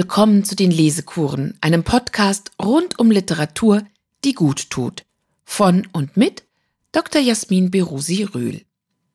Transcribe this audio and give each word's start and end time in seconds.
willkommen 0.00 0.44
zu 0.44 0.56
den 0.56 0.70
Lesekuren, 0.70 1.58
einem 1.60 1.84
Podcast 1.84 2.52
rund 2.58 2.98
um 2.98 3.10
Literatur, 3.10 3.82
die 4.24 4.32
gut 4.32 4.70
tut. 4.70 5.04
Von 5.44 5.86
und 5.92 6.16
mit 6.16 6.44
Dr. 6.90 7.20
Jasmin 7.20 7.70
Berusi 7.70 8.22
Rühl. 8.22 8.62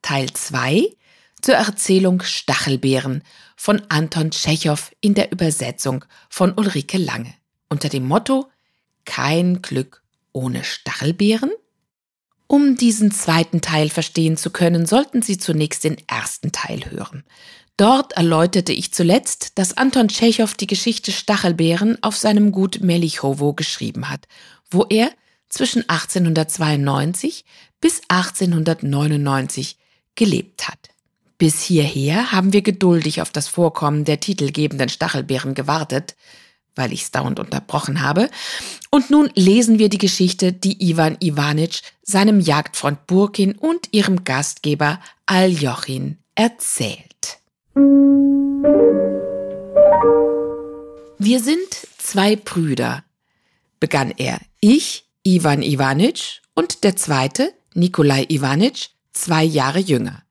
Teil 0.03 0.31
2 0.31 0.95
zur 1.41 1.55
Erzählung 1.55 2.21
Stachelbeeren 2.21 3.23
von 3.55 3.81
Anton 3.89 4.29
Tschechow 4.29 4.91
in 5.02 5.16
der 5.16 5.31
Übersetzung 5.31 6.05
von 6.29 6.53
Ulrike 6.55 6.99
Lange 6.99 7.33
unter 7.67 7.89
dem 7.89 8.08
Motto 8.08 8.52
Kein 9.05 9.63
Glück 9.63 10.03
ohne 10.33 10.63
Stachelbeeren? 10.63 11.49
Um 12.45 12.77
diesen 12.77 13.09
zweiten 13.09 13.61
Teil 13.61 13.89
verstehen 13.89 14.38
zu 14.38 14.52
können, 14.52 14.86
sollten 14.86 15.23
Sie 15.23 15.39
zunächst 15.39 15.83
den 15.83 15.97
ersten 16.08 16.52
Teil 16.52 16.91
hören. 16.91 17.23
Dort 17.77 18.13
erläuterte 18.13 18.71
ich 18.71 18.93
zuletzt, 18.93 19.57
dass 19.57 19.75
Anton 19.75 20.07
Tschechow 20.07 20.53
die 20.53 20.67
Geschichte 20.67 21.11
Stachelbeeren 21.11 22.02
auf 22.02 22.16
seinem 22.16 22.52
Gut 22.52 22.79
Melichowo 22.81 23.53
geschrieben 23.53 24.09
hat, 24.09 24.27
wo 24.70 24.85
er 24.89 25.11
zwischen 25.49 25.88
1892 25.89 27.43
bis 27.81 28.02
1899 28.07 29.77
gelebt 30.16 30.69
hat. 30.69 30.89
Bis 31.38 31.61
hierher 31.61 32.31
haben 32.31 32.53
wir 32.53 32.61
geduldig 32.61 33.21
auf 33.21 33.30
das 33.31 33.49
Vorkommen 33.49 34.05
der 34.05 34.21
titelgebenden 34.21 34.88
Stachelbeeren 34.88 35.53
gewartet, 35.53 36.16
weil 36.75 36.94
ich 36.94 37.03
es 37.03 37.11
dauernd 37.11 37.39
unterbrochen 37.39 38.02
habe. 38.02 38.30
Und 38.89 39.09
nun 39.09 39.30
lesen 39.35 39.80
wir 39.80 39.89
die 39.89 39.97
Geschichte, 39.97 40.53
die 40.53 40.89
Ivan 40.89 41.17
Ivanitsch 41.19 41.81
seinem 42.03 42.39
Jagdfreund 42.39 43.05
Burkin 43.05 43.57
und 43.57 43.89
ihrem 43.91 44.23
Gastgeber 44.23 45.02
Aljochin 45.25 46.19
erzählt. 46.35 47.14
Wir 51.20 51.42
sind 51.42 51.68
zwei 51.98 52.38
Brüder, 52.38 53.04
begann 53.81 54.12
er. 54.16 54.40
Ich, 54.62 55.09
Ivan 55.23 55.62
Ivanitsch, 55.62 56.40
und 56.53 56.86
der 56.86 56.96
zweite, 56.96 57.53
Nikolai 57.73 58.28
Ivanitsch, 58.30 58.92
zwei 59.12 59.44
Jahre 59.44 59.80
jünger. 59.80 60.23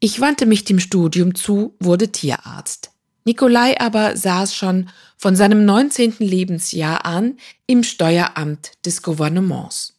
Ich 0.00 0.20
wandte 0.20 0.46
mich 0.46 0.64
dem 0.64 0.80
Studium 0.80 1.36
zu, 1.36 1.76
wurde 1.78 2.10
Tierarzt. 2.10 2.90
Nikolai 3.24 3.80
aber 3.80 4.16
saß 4.16 4.52
schon 4.56 4.88
von 5.16 5.36
seinem 5.36 5.64
19. 5.64 6.16
Lebensjahr 6.18 7.06
an 7.06 7.36
im 7.68 7.84
Steueramt 7.84 8.72
des 8.84 9.02
Gouvernements. 9.02 9.96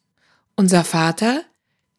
Unser 0.57 0.83
Vater, 0.83 1.43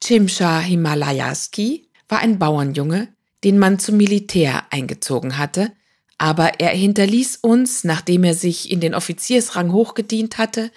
Chimsha 0.02 0.60
Himalayaski, 0.60 1.88
war 2.10 2.18
ein 2.18 2.38
Bauernjunge, 2.38 3.08
den 3.44 3.58
man 3.58 3.78
zum 3.78 3.96
Militär 3.96 4.64
eingezogen 4.70 5.38
hatte, 5.38 5.72
aber 6.18 6.60
er 6.60 6.70
hinterließ 6.70 7.38
uns, 7.40 7.84
nachdem 7.84 8.24
er 8.24 8.34
sich 8.34 8.70
in 8.70 8.80
den 8.80 8.94
Offiziersrang 8.94 9.72
hochgedient 9.72 10.36
hatte, 10.36 10.70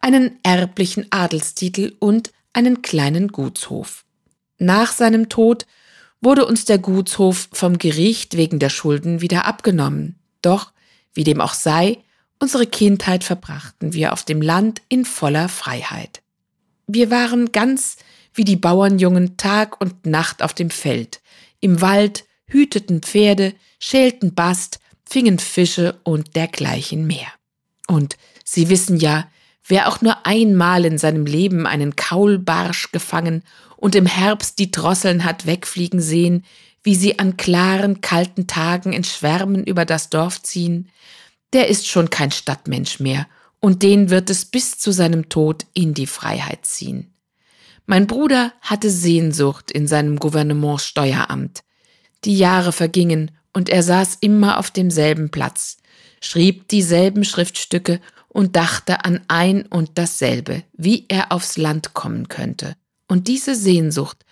einen 0.00 0.38
erblichen 0.42 1.06
Adelstitel 1.10 1.94
und 1.98 2.32
einen 2.52 2.82
kleinen 2.82 3.28
Gutshof. 3.28 4.04
Nach 4.58 4.92
seinem 4.92 5.28
Tod 5.28 5.66
wurde 6.20 6.46
uns 6.46 6.64
der 6.64 6.78
Gutshof 6.78 7.48
vom 7.52 7.78
Gericht 7.78 8.36
wegen 8.36 8.58
der 8.58 8.70
Schulden 8.70 9.20
wieder 9.20 9.44
abgenommen. 9.44 10.16
Doch, 10.42 10.72
wie 11.14 11.24
dem 11.24 11.40
auch 11.40 11.54
sei, 11.54 11.98
unsere 12.38 12.66
Kindheit 12.66 13.24
verbrachten 13.24 13.92
wir 13.92 14.12
auf 14.12 14.24
dem 14.24 14.40
Land 14.40 14.82
in 14.88 15.04
voller 15.04 15.48
Freiheit. 15.48 16.22
Wir 16.86 17.10
waren 17.10 17.52
ganz 17.52 17.96
wie 18.34 18.44
die 18.44 18.56
Bauernjungen 18.56 19.36
Tag 19.36 19.80
und 19.80 20.06
Nacht 20.06 20.42
auf 20.42 20.54
dem 20.54 20.70
Feld, 20.70 21.20
im 21.60 21.80
Wald, 21.80 22.24
hüteten 22.46 23.02
Pferde, 23.02 23.54
schälten 23.78 24.34
Bast, 24.34 24.80
fingen 25.04 25.38
Fische 25.38 26.00
und 26.04 26.36
dergleichen 26.36 27.06
mehr. 27.06 27.28
Und 27.86 28.16
Sie 28.44 28.70
wissen 28.70 28.96
ja, 28.98 29.28
wer 29.66 29.88
auch 29.88 30.00
nur 30.00 30.26
einmal 30.26 30.84
in 30.84 30.96
seinem 30.96 31.26
Leben 31.26 31.66
einen 31.66 31.96
Kaulbarsch 31.96 32.92
gefangen 32.92 33.42
und 33.76 33.94
im 33.94 34.06
Herbst 34.06 34.58
die 34.58 34.70
Drosseln 34.70 35.24
hat 35.24 35.46
wegfliegen 35.46 36.00
sehen, 36.00 36.44
wie 36.82 36.94
sie 36.94 37.18
an 37.18 37.36
klaren, 37.36 38.00
kalten 38.00 38.46
Tagen 38.46 38.92
in 38.92 39.04
Schwärmen 39.04 39.64
über 39.64 39.84
das 39.84 40.08
Dorf 40.08 40.42
ziehen, 40.42 40.88
der 41.52 41.68
ist 41.68 41.86
schon 41.86 42.08
kein 42.10 42.30
Stadtmensch 42.30 43.00
mehr, 43.00 43.26
und 43.60 43.82
den 43.82 44.10
wird 44.10 44.30
es 44.30 44.44
bis 44.44 44.78
zu 44.78 44.92
seinem 44.92 45.28
Tod 45.28 45.66
in 45.74 45.92
die 45.92 46.06
Freiheit 46.06 46.64
ziehen. 46.64 47.12
Mein 47.90 48.06
Bruder 48.06 48.52
hatte 48.60 48.90
Sehnsucht 48.90 49.70
in 49.70 49.86
seinem 49.86 50.18
Gouvernementssteueramt. 50.18 51.64
Die 52.26 52.36
Jahre 52.36 52.72
vergingen, 52.72 53.30
und 53.54 53.70
er 53.70 53.82
saß 53.82 54.18
immer 54.20 54.58
auf 54.58 54.70
demselben 54.70 55.30
Platz, 55.30 55.78
schrieb 56.20 56.68
dieselben 56.68 57.24
Schriftstücke 57.24 58.02
und 58.28 58.56
dachte 58.56 59.06
an 59.06 59.22
ein 59.28 59.64
und 59.64 59.92
dasselbe, 59.94 60.64
wie 60.74 61.06
er 61.08 61.32
aufs 61.32 61.56
Land 61.56 61.94
kommen 61.94 62.28
könnte. 62.28 62.76
Und 63.08 63.26
diese 63.26 63.54
Sehnsucht 63.54 64.22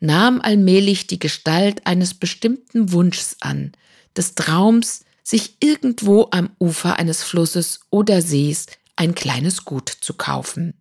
nahm 0.00 0.40
allmählich 0.40 1.06
die 1.06 1.18
Gestalt 1.18 1.86
eines 1.86 2.14
bestimmten 2.14 2.92
Wunschs 2.92 3.36
an, 3.40 3.72
des 4.16 4.34
Traums, 4.34 5.04
sich 5.22 5.58
irgendwo 5.60 6.28
am 6.30 6.48
Ufer 6.58 6.98
eines 6.98 7.22
Flusses 7.22 7.80
oder 7.90 8.22
Sees 8.22 8.68
ein 8.96 9.14
kleines 9.14 9.66
Gut 9.66 9.90
zu 9.90 10.14
kaufen. 10.14 10.72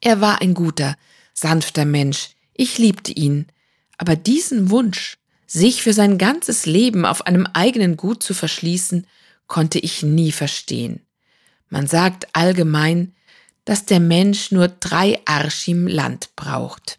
Er 0.00 0.20
war 0.20 0.42
ein 0.42 0.54
guter, 0.54 0.96
sanfter 1.34 1.84
Mensch, 1.84 2.30
ich 2.54 2.78
liebte 2.78 3.12
ihn, 3.12 3.46
aber 3.98 4.16
diesen 4.16 4.70
Wunsch, 4.70 5.18
sich 5.46 5.82
für 5.82 5.92
sein 5.92 6.16
ganzes 6.16 6.64
Leben 6.66 7.04
auf 7.04 7.26
einem 7.26 7.46
eigenen 7.52 7.96
Gut 7.96 8.22
zu 8.22 8.32
verschließen, 8.34 9.06
konnte 9.46 9.78
ich 9.78 10.02
nie 10.02 10.32
verstehen. 10.32 11.00
Man 11.68 11.86
sagt 11.86 12.26
allgemein, 12.32 13.14
dass 13.64 13.84
der 13.84 14.00
Mensch 14.00 14.50
nur 14.50 14.68
drei 14.68 15.20
Arschim 15.26 15.86
Land 15.86 16.34
braucht. 16.36 16.98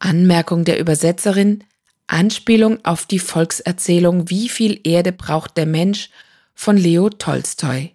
Anmerkung 0.00 0.64
der 0.64 0.78
Übersetzerin, 0.78 1.64
Anspielung 2.08 2.84
auf 2.84 3.06
die 3.06 3.18
Volkserzählung 3.18 4.28
Wie 4.28 4.48
viel 4.48 4.80
Erde 4.84 5.12
braucht 5.12 5.56
der 5.56 5.66
Mensch 5.66 6.10
von 6.54 6.76
Leo 6.76 7.10
Tolstoi 7.10 7.92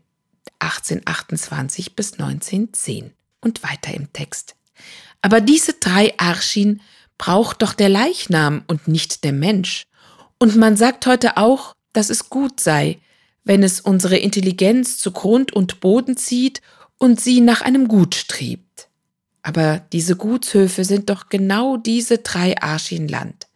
1828 0.60 1.96
bis 1.96 2.14
1910 2.14 3.12
und 3.42 3.64
weiter 3.64 3.94
im 3.94 4.14
Text. 4.14 4.56
Aber 5.24 5.40
diese 5.40 5.74
drei 5.74 6.14
Arschin 6.18 6.82
braucht 7.18 7.62
doch 7.62 7.74
der 7.74 7.88
Leichnam 7.90 8.64
und 8.68 8.90
nicht 8.90 9.24
der 9.24 9.32
Mensch. 9.32 9.86
Und 10.38 10.58
man 10.58 10.76
sagt 10.76 11.06
heute 11.06 11.38
auch, 11.38 11.74
dass 11.94 12.10
es 12.10 12.30
gut 12.30 12.60
sei, 12.60 13.00
wenn 13.46 13.64
es 13.64 13.80
unsere 13.80 14.18
Intelligenz 14.18 14.98
zu 14.98 15.12
Grund 15.12 15.54
und 15.54 15.80
Boden 15.80 16.18
zieht 16.18 16.62
und 16.98 17.22
sie 17.22 17.40
nach 17.40 17.62
einem 17.62 17.88
Gut 17.88 18.16
strebt. 18.16 18.90
Aber 19.44 19.82
diese 19.94 20.18
Gutshöfe 20.18 20.84
sind 20.84 21.10
doch 21.10 21.30
genau 21.30 21.78
diese 21.78 22.18
drei 22.18 22.62
Arschin 22.62 23.08
Land. 23.08 23.48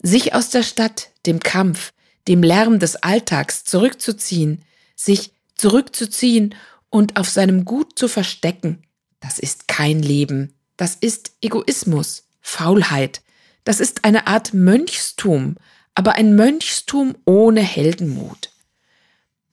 Sich 0.00 0.32
aus 0.32 0.50
der 0.50 0.62
Stadt, 0.62 1.08
dem 1.26 1.40
Kampf, 1.40 1.92
dem 2.28 2.42
Lärm 2.42 2.78
des 2.78 2.96
Alltags 2.96 3.64
zurückzuziehen, 3.64 4.62
sich 4.94 5.32
zurückzuziehen 5.56 6.54
und 6.88 7.16
auf 7.16 7.28
seinem 7.28 7.64
Gut 7.64 7.98
zu 7.98 8.06
verstecken, 8.06 8.84
das 9.18 9.40
ist 9.40 9.66
kein 9.66 10.00
Leben, 10.00 10.54
das 10.76 10.94
ist 10.94 11.32
Egoismus, 11.40 12.24
Faulheit, 12.40 13.22
das 13.64 13.80
ist 13.80 14.04
eine 14.04 14.26
Art 14.26 14.52
Mönchstum, 14.52 15.56
aber 15.94 16.14
ein 16.14 16.36
Mönchstum 16.36 17.14
ohne 17.24 17.62
Heldenmut. 17.62 18.50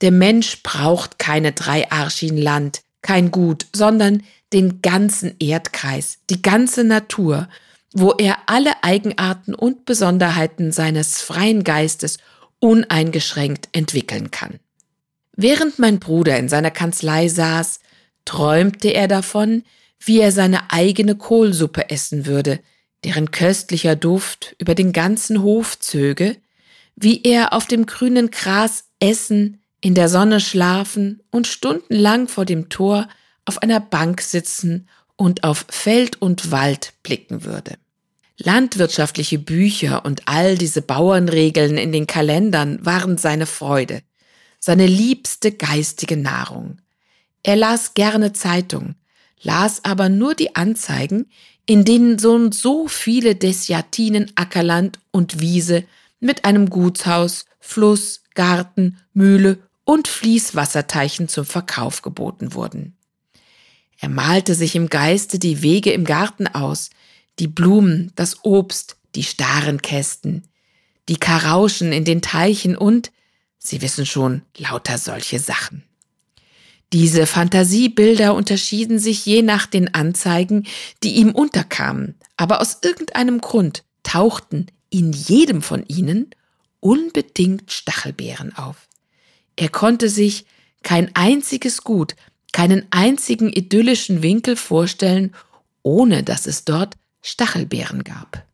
Der 0.02 0.12
Mensch 0.12 0.64
braucht 0.64 1.20
keine 1.20 1.52
drei 1.52 1.90
Arschin 1.92 2.38
Land, 2.38 2.82
kein 3.02 3.32
Gut, 3.32 3.68
sondern 3.74 4.24
den 4.52 4.82
ganzen 4.82 5.36
Erdkreis, 5.40 6.20
die 6.30 6.42
ganze 6.42 6.84
Natur, 6.84 7.48
wo 7.94 8.12
er 8.12 8.38
alle 8.48 8.84
Eigenarten 8.84 9.54
und 9.54 9.86
Besonderheiten 9.86 10.72
seines 10.72 11.22
freien 11.22 11.64
Geistes 11.64 12.18
uneingeschränkt 12.60 13.70
entwickeln 13.72 14.32
kann. 14.32 14.60
Während 15.36 15.80
mein 15.80 16.00
Bruder 16.00 16.38
in 16.38 16.50
seiner 16.50 16.72
Kanzlei 16.72 17.28
saß, 17.28 17.80
träumte 18.26 18.90
er 18.90 19.08
davon, 19.08 19.64
wie 20.04 20.20
er 20.20 20.32
seine 20.32 20.72
eigene 20.72 21.16
Kohlsuppe 21.16 21.90
essen 21.90 22.26
würde, 22.26 22.60
deren 23.04 23.32
köstlicher 23.32 23.96
Duft 23.96 24.56
über 24.58 24.76
den 24.76 24.94
ganzen 24.94 25.42
Hof 25.42 25.80
zöge, 25.80 26.38
wie 26.96 27.22
er 27.24 27.54
auf 27.54 27.68
dem 27.68 27.86
grünen 27.86 28.32
Gras 28.32 28.86
essen, 29.00 29.62
in 29.80 29.96
der 29.96 30.10
Sonne 30.10 30.40
schlafen 30.40 31.22
und 31.32 31.48
stundenlang 31.48 32.28
vor 32.28 32.46
dem 32.46 32.70
Tor 32.70 33.08
auf 33.46 33.62
einer 33.64 33.80
Bank 33.80 34.22
sitzen 34.22 34.88
und 35.16 35.44
auf 35.44 35.66
Feld 35.70 36.22
und 36.22 36.52
Wald 36.52 36.94
blicken 37.02 37.44
würde. 37.44 37.78
Landwirtschaftliche 38.38 39.40
Bücher 39.40 40.06
und 40.06 40.28
all 40.28 40.58
diese 40.58 40.82
Bauernregeln 40.82 41.78
in 41.78 41.92
den 41.92 42.08
Kalendern 42.08 42.84
waren 42.86 43.18
seine 43.18 43.46
Freude, 43.46 44.02
seine 44.60 44.86
liebste 44.86 45.52
geistige 45.52 46.18
Nahrung. 46.18 46.78
Er 47.44 47.56
las 47.56 47.94
gerne 47.94 48.34
Zeitung, 48.34 48.96
las 49.42 49.84
aber 49.84 50.10
nur 50.10 50.36
die 50.36 50.56
Anzeigen, 50.56 51.30
in 51.66 51.86
denen 51.86 52.20
so 52.20 52.34
und 52.34 52.54
so 52.54 52.88
viele 52.88 53.36
Desjatinen 53.36 54.32
Ackerland 54.36 55.00
und 55.12 55.40
Wiese 55.40 55.84
mit 56.20 56.46
einem 56.46 56.70
Gutshaus, 56.70 57.46
Fluss, 57.60 58.22
Garten, 58.34 58.98
Mühle 59.14 59.60
und 59.84 60.08
Fließwasserteichen 60.08 61.28
zum 61.28 61.46
Verkauf 61.46 62.02
geboten 62.02 62.54
wurden. 62.54 62.96
Er 64.00 64.10
malte 64.10 64.56
sich 64.56 64.76
im 64.76 64.90
Geiste 64.90 65.38
die 65.38 65.62
Wege 65.62 65.92
im 65.92 66.06
Garten 66.06 66.48
aus, 66.48 66.90
die 67.40 67.48
Blumen, 67.48 68.12
das 68.16 68.44
Obst, 68.44 68.98
die 69.16 69.24
starren 69.24 69.82
Kästen, 69.82 70.48
die 71.08 71.18
Karauschen 71.18 71.92
in 71.92 72.06
den 72.06 72.22
Teichen 72.22 72.76
und, 72.76 73.12
Sie 73.64 73.84
wissen 73.84 74.08
schon, 74.08 74.42
lauter 74.58 74.98
solche 74.98 75.40
Sachen. 75.40 75.84
Diese 76.94 77.26
Fantasiebilder 77.26 78.36
unterschieden 78.36 79.00
sich 79.00 79.26
je 79.26 79.42
nach 79.42 79.66
den 79.66 79.94
Anzeigen, 79.94 80.68
die 81.04 81.16
ihm 81.16 81.32
unterkamen, 81.32 82.16
aber 82.36 82.60
aus 82.60 82.80
irgendeinem 82.82 83.40
Grund 83.40 83.84
tauchten 84.04 84.68
in 84.90 85.14
jedem 85.14 85.62
von 85.62 85.86
ihnen 85.88 86.32
unbedingt 86.82 87.72
Stachelbeeren 87.72 88.56
auf. 88.58 88.90
Er 89.56 89.70
konnte 89.70 90.10
sich 90.10 90.46
kein 90.84 91.16
einziges 91.16 91.84
Gut, 91.84 92.16
keinen 92.52 92.86
einzigen 92.92 93.54
idyllischen 93.54 94.22
Winkel 94.22 94.58
vorstellen, 94.58 95.34
ohne 95.84 96.24
dass 96.24 96.46
es 96.46 96.66
dort 96.66 96.98
Stachelbeeren 97.22 98.04
gab. 98.04 98.46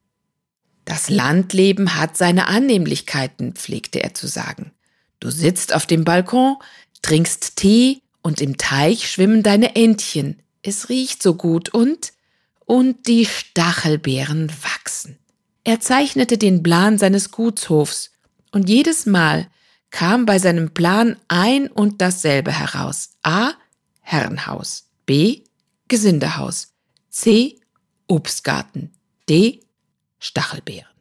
Das 0.86 1.10
Landleben 1.10 1.96
hat 1.96 2.18
seine 2.18 2.48
Annehmlichkeiten, 2.48 3.54
pflegte 3.54 4.04
er 4.04 4.14
zu 4.14 4.28
sagen. 4.28 4.72
Du 5.20 5.32
sitzt 5.32 5.74
auf 5.74 5.86
dem 5.86 6.04
Balkon, 6.04 6.58
trinkst 7.02 7.56
Tee 7.56 8.02
und 8.28 8.42
im 8.42 8.58
Teich 8.58 9.10
schwimmen 9.10 9.42
deine 9.42 9.78
Entchen. 9.78 10.44
Es 10.62 10.90
riecht 10.90 11.24
so 11.24 11.36
gut 11.36 11.70
und 11.70 12.12
und 12.66 13.08
die 13.08 13.26
Stachelbeeren 13.26 14.52
wachsen. 14.64 15.18
Er 15.64 15.80
zeichnete 15.80 16.38
den 16.38 16.62
Plan 16.62 16.98
seines 16.98 17.32
Gutshofs 17.32 18.12
und 18.52 18.68
jedes 18.68 19.06
Mal 19.06 19.48
kam 19.92 20.26
bei 20.26 20.40
seinem 20.40 20.74
Plan 20.74 21.16
ein 21.30 21.70
und 21.70 22.02
dasselbe 22.02 22.52
heraus. 22.52 23.12
A. 23.24 23.54
Herrenhaus. 24.02 24.90
B. 25.06 25.44
Gesindehaus. 25.88 26.74
C. 27.10 27.62
Obstgarten. 28.08 28.92
D. 29.30 29.62
Stachelbeeren. 30.20 30.92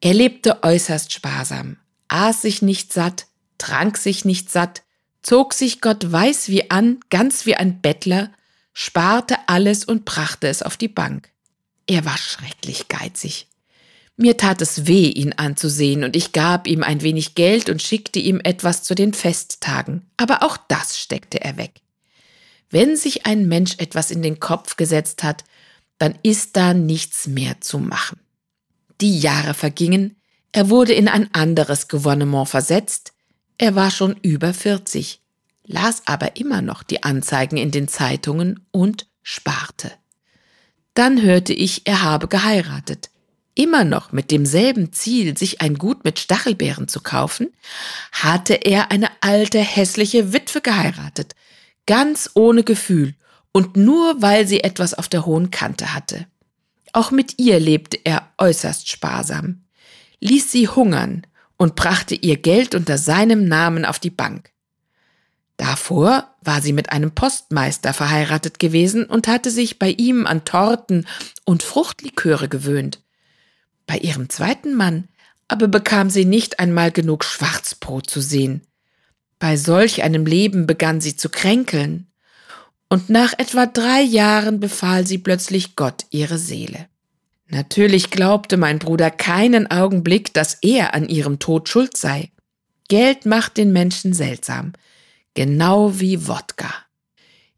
Er 0.00 0.14
lebte 0.14 0.62
äußerst 0.62 1.12
sparsam, 1.12 1.76
aß 2.08 2.40
sich 2.40 2.62
nicht 2.62 2.90
satt, 2.90 3.26
trank 3.58 3.98
sich 3.98 4.24
nicht 4.24 4.50
satt, 4.50 4.82
zog 5.22 5.54
sich 5.54 5.80
Gott 5.80 6.10
weiß 6.10 6.48
wie 6.48 6.70
an, 6.70 7.00
ganz 7.10 7.46
wie 7.46 7.54
ein 7.54 7.80
Bettler, 7.80 8.30
sparte 8.72 9.36
alles 9.46 9.84
und 9.84 10.04
brachte 10.04 10.48
es 10.48 10.62
auf 10.62 10.76
die 10.76 10.88
Bank. 10.88 11.30
Er 11.86 12.04
war 12.04 12.18
schrecklich 12.18 12.88
geizig. 12.88 13.48
Mir 14.16 14.36
tat 14.36 14.60
es 14.60 14.86
weh, 14.86 15.08
ihn 15.08 15.32
anzusehen, 15.32 16.04
und 16.04 16.16
ich 16.16 16.32
gab 16.32 16.66
ihm 16.66 16.82
ein 16.82 17.02
wenig 17.02 17.34
Geld 17.34 17.70
und 17.70 17.82
schickte 17.82 18.18
ihm 18.18 18.40
etwas 18.42 18.82
zu 18.82 18.94
den 18.94 19.14
Festtagen, 19.14 20.06
aber 20.16 20.42
auch 20.42 20.56
das 20.68 20.98
steckte 20.98 21.40
er 21.40 21.56
weg. 21.56 21.80
Wenn 22.70 22.96
sich 22.96 23.26
ein 23.26 23.48
Mensch 23.48 23.74
etwas 23.78 24.10
in 24.10 24.22
den 24.22 24.38
Kopf 24.38 24.76
gesetzt 24.76 25.22
hat, 25.22 25.44
dann 25.98 26.18
ist 26.22 26.56
da 26.56 26.74
nichts 26.74 27.26
mehr 27.26 27.60
zu 27.60 27.78
machen. 27.78 28.20
Die 29.00 29.18
Jahre 29.18 29.54
vergingen, 29.54 30.16
er 30.52 30.68
wurde 30.68 30.92
in 30.92 31.08
ein 31.08 31.32
anderes 31.34 31.88
Gouvernement 31.88 32.48
versetzt, 32.48 33.11
er 33.58 33.74
war 33.74 33.90
schon 33.90 34.16
über 34.22 34.54
40, 34.54 35.20
las 35.64 36.02
aber 36.06 36.36
immer 36.36 36.62
noch 36.62 36.82
die 36.82 37.02
Anzeigen 37.02 37.56
in 37.56 37.70
den 37.70 37.88
Zeitungen 37.88 38.66
und 38.70 39.06
sparte. 39.22 39.92
Dann 40.94 41.22
hörte 41.22 41.52
ich, 41.52 41.86
er 41.86 42.02
habe 42.02 42.28
geheiratet. 42.28 43.10
Immer 43.54 43.84
noch 43.84 44.12
mit 44.12 44.30
demselben 44.30 44.92
Ziel, 44.92 45.36
sich 45.36 45.60
ein 45.60 45.76
Gut 45.76 46.04
mit 46.04 46.18
Stachelbeeren 46.18 46.88
zu 46.88 47.00
kaufen, 47.00 47.48
hatte 48.10 48.54
er 48.54 48.90
eine 48.90 49.10
alte, 49.20 49.58
hässliche 49.58 50.32
Witwe 50.32 50.62
geheiratet, 50.62 51.34
ganz 51.86 52.30
ohne 52.34 52.64
Gefühl 52.64 53.14
und 53.52 53.76
nur 53.76 54.22
weil 54.22 54.46
sie 54.46 54.64
etwas 54.64 54.94
auf 54.94 55.08
der 55.08 55.26
hohen 55.26 55.50
Kante 55.50 55.94
hatte. 55.94 56.26
Auch 56.94 57.10
mit 57.10 57.38
ihr 57.38 57.60
lebte 57.60 57.98
er 58.04 58.32
äußerst 58.38 58.88
sparsam, 58.88 59.64
ließ 60.20 60.50
sie 60.50 60.68
hungern 60.68 61.26
und 61.62 61.76
brachte 61.76 62.16
ihr 62.16 62.38
Geld 62.38 62.74
unter 62.74 62.98
seinem 62.98 63.46
Namen 63.46 63.84
auf 63.84 64.00
die 64.00 64.10
Bank. 64.10 64.50
Davor 65.56 66.34
war 66.40 66.60
sie 66.60 66.72
mit 66.72 66.90
einem 66.90 67.12
Postmeister 67.12 67.92
verheiratet 67.92 68.58
gewesen 68.58 69.04
und 69.04 69.28
hatte 69.28 69.48
sich 69.48 69.78
bei 69.78 69.90
ihm 69.90 70.26
an 70.26 70.44
Torten 70.44 71.06
und 71.44 71.62
Fruchtliköre 71.62 72.48
gewöhnt. 72.48 73.00
Bei 73.86 73.96
ihrem 73.96 74.28
zweiten 74.28 74.74
Mann 74.74 75.06
aber 75.46 75.68
bekam 75.68 76.10
sie 76.10 76.24
nicht 76.24 76.58
einmal 76.58 76.90
genug 76.90 77.22
Schwarzbrot 77.22 78.10
zu 78.10 78.20
sehen. 78.20 78.62
Bei 79.38 79.56
solch 79.56 80.02
einem 80.02 80.26
Leben 80.26 80.66
begann 80.66 81.00
sie 81.00 81.14
zu 81.14 81.28
kränkeln 81.28 82.08
und 82.88 83.08
nach 83.08 83.34
etwa 83.38 83.66
drei 83.66 84.02
Jahren 84.02 84.58
befahl 84.58 85.06
sie 85.06 85.18
plötzlich 85.18 85.76
Gott 85.76 86.06
ihre 86.10 86.38
Seele. 86.38 86.88
Natürlich 87.52 88.10
glaubte 88.10 88.56
mein 88.56 88.78
Bruder 88.78 89.10
keinen 89.10 89.70
Augenblick, 89.70 90.32
dass 90.32 90.56
er 90.62 90.94
an 90.94 91.06
ihrem 91.06 91.38
Tod 91.38 91.68
schuld 91.68 91.98
sei. 91.98 92.30
Geld 92.88 93.26
macht 93.26 93.58
den 93.58 93.74
Menschen 93.74 94.14
seltsam, 94.14 94.72
genau 95.34 96.00
wie 96.00 96.26
Wodka. 96.26 96.72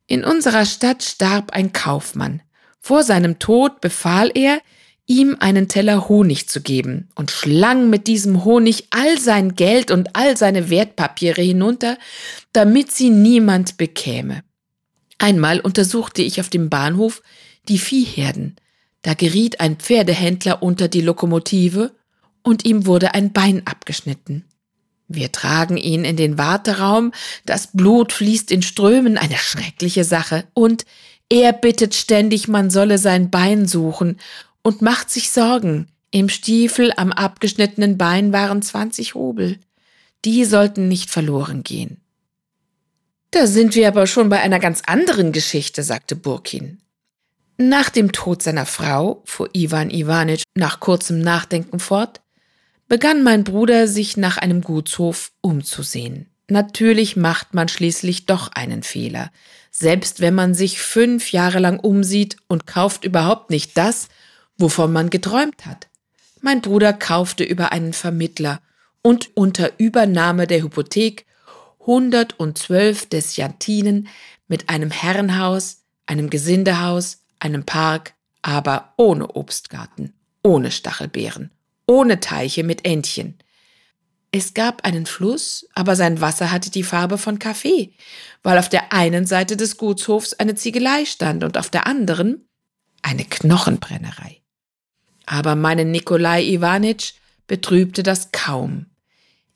In 0.08 0.24
unserer 0.24 0.66
Stadt 0.66 1.04
starb 1.04 1.52
ein 1.52 1.72
Kaufmann. 1.72 2.42
Vor 2.80 3.04
seinem 3.04 3.38
Tod 3.38 3.80
befahl 3.80 4.32
er, 4.34 4.60
ihm 5.06 5.36
einen 5.38 5.68
Teller 5.68 6.08
Honig 6.08 6.48
zu 6.48 6.60
geben 6.60 7.08
und 7.14 7.30
schlang 7.30 7.88
mit 7.88 8.08
diesem 8.08 8.44
Honig 8.44 8.88
all 8.90 9.20
sein 9.20 9.54
Geld 9.54 9.92
und 9.92 10.16
all 10.16 10.36
seine 10.36 10.70
Wertpapiere 10.70 11.42
hinunter, 11.42 11.98
damit 12.52 12.90
sie 12.90 13.10
niemand 13.10 13.76
bekäme. 13.76 14.42
Einmal 15.18 15.60
untersuchte 15.60 16.22
ich 16.22 16.40
auf 16.40 16.48
dem 16.48 16.68
Bahnhof 16.68 17.22
die 17.68 17.78
Viehherden. 17.78 18.56
Da 19.04 19.12
geriet 19.12 19.60
ein 19.60 19.76
Pferdehändler 19.76 20.62
unter 20.62 20.88
die 20.88 21.02
Lokomotive 21.02 21.92
und 22.42 22.64
ihm 22.64 22.86
wurde 22.86 23.12
ein 23.12 23.34
Bein 23.34 23.66
abgeschnitten. 23.66 24.46
Wir 25.08 25.30
tragen 25.30 25.76
ihn 25.76 26.06
in 26.06 26.16
den 26.16 26.38
Warteraum, 26.38 27.12
das 27.44 27.68
Blut 27.72 28.14
fließt 28.14 28.50
in 28.50 28.62
Strömen, 28.62 29.18
eine 29.18 29.36
schreckliche 29.36 30.04
Sache, 30.04 30.44
und 30.54 30.86
er 31.28 31.52
bittet 31.52 31.94
ständig, 31.94 32.48
man 32.48 32.70
solle 32.70 32.96
sein 32.96 33.28
Bein 33.30 33.66
suchen 33.66 34.18
und 34.62 34.80
macht 34.80 35.10
sich 35.10 35.30
Sorgen. 35.30 35.88
Im 36.10 36.30
Stiefel 36.30 36.90
am 36.96 37.12
abgeschnittenen 37.12 37.98
Bein 37.98 38.32
waren 38.32 38.62
20 38.62 39.14
Rubel. 39.14 39.58
Die 40.24 40.46
sollten 40.46 40.88
nicht 40.88 41.10
verloren 41.10 41.62
gehen. 41.62 42.00
Da 43.32 43.46
sind 43.46 43.74
wir 43.74 43.86
aber 43.88 44.06
schon 44.06 44.30
bei 44.30 44.40
einer 44.40 44.60
ganz 44.60 44.80
anderen 44.86 45.32
Geschichte, 45.32 45.82
sagte 45.82 46.16
Burkin. 46.16 46.78
Nach 47.56 47.88
dem 47.88 48.10
Tod 48.10 48.42
seiner 48.42 48.66
Frau, 48.66 49.22
fuhr 49.24 49.48
Ivan 49.52 49.90
Iwanitsch 49.90 50.42
nach 50.54 50.80
kurzem 50.80 51.20
Nachdenken 51.20 51.78
fort, 51.78 52.20
begann 52.88 53.22
mein 53.22 53.44
Bruder 53.44 53.86
sich 53.86 54.16
nach 54.16 54.38
einem 54.38 54.60
Gutshof 54.60 55.30
umzusehen. 55.40 56.28
Natürlich 56.48 57.16
macht 57.16 57.54
man 57.54 57.68
schließlich 57.68 58.26
doch 58.26 58.50
einen 58.52 58.82
Fehler, 58.82 59.30
selbst 59.70 60.20
wenn 60.20 60.34
man 60.34 60.54
sich 60.54 60.80
fünf 60.80 61.32
Jahre 61.32 61.58
lang 61.60 61.78
umsieht 61.78 62.36
und 62.48 62.66
kauft 62.66 63.04
überhaupt 63.04 63.50
nicht 63.50 63.76
das, 63.78 64.08
wovon 64.58 64.92
man 64.92 65.08
geträumt 65.08 65.64
hat. 65.64 65.88
Mein 66.40 66.60
Bruder 66.60 66.92
kaufte 66.92 67.44
über 67.44 67.72
einen 67.72 67.92
Vermittler 67.92 68.60
und 69.00 69.30
unter 69.34 69.72
Übernahme 69.78 70.46
der 70.46 70.62
Hypothek 70.62 71.24
112 71.80 73.08
Desjatinen 73.08 74.08
mit 74.48 74.68
einem 74.68 74.90
Herrenhaus, 74.90 75.82
einem 76.06 76.30
Gesindehaus, 76.30 77.23
einem 77.44 77.64
Park, 77.64 78.14
aber 78.42 78.94
ohne 78.96 79.28
Obstgarten, 79.28 80.14
ohne 80.42 80.70
Stachelbeeren, 80.70 81.50
ohne 81.86 82.20
Teiche 82.20 82.64
mit 82.64 82.84
Entchen. 82.84 83.38
Es 84.32 84.52
gab 84.52 84.84
einen 84.84 85.06
Fluss, 85.06 85.68
aber 85.74 85.94
sein 85.94 86.20
Wasser 86.20 86.50
hatte 86.50 86.70
die 86.70 86.82
Farbe 86.82 87.18
von 87.18 87.38
Kaffee, 87.38 87.92
weil 88.42 88.58
auf 88.58 88.68
der 88.68 88.92
einen 88.92 89.26
Seite 89.26 89.56
des 89.56 89.76
Gutshofs 89.76 90.32
eine 90.34 90.56
Ziegelei 90.56 91.04
stand 91.04 91.44
und 91.44 91.56
auf 91.56 91.70
der 91.70 91.86
anderen 91.86 92.48
eine 93.02 93.24
Knochenbrennerei. 93.24 94.40
Aber 95.26 95.54
meinen 95.54 95.90
Nikolai 95.90 96.42
Iwanitsch 96.42 97.12
betrübte 97.46 98.02
das 98.02 98.32
kaum. 98.32 98.86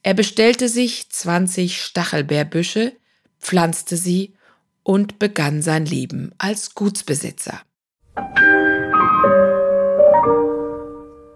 Er 0.02 0.14
bestellte 0.14 0.68
sich 0.68 1.11
20 1.11 1.83
Stachelbeerbüsche, 1.83 2.92
pflanzte 3.40 3.97
sie 3.97 4.35
und 4.83 5.18
begann 5.18 5.61
sein 5.61 5.85
Leben 5.85 6.33
als 6.38 6.75
Gutsbesitzer. 6.75 7.61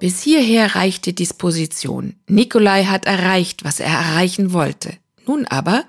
Bis 0.02 0.20
hierher 0.20 0.74
reichte 0.74 1.12
Disposition. 1.12 2.16
Nikolai 2.26 2.86
hat 2.86 3.06
erreicht, 3.06 3.64
was 3.64 3.78
er 3.78 3.86
erreichen 3.86 4.52
wollte. 4.52 4.96
Nun 5.26 5.46
aber 5.46 5.84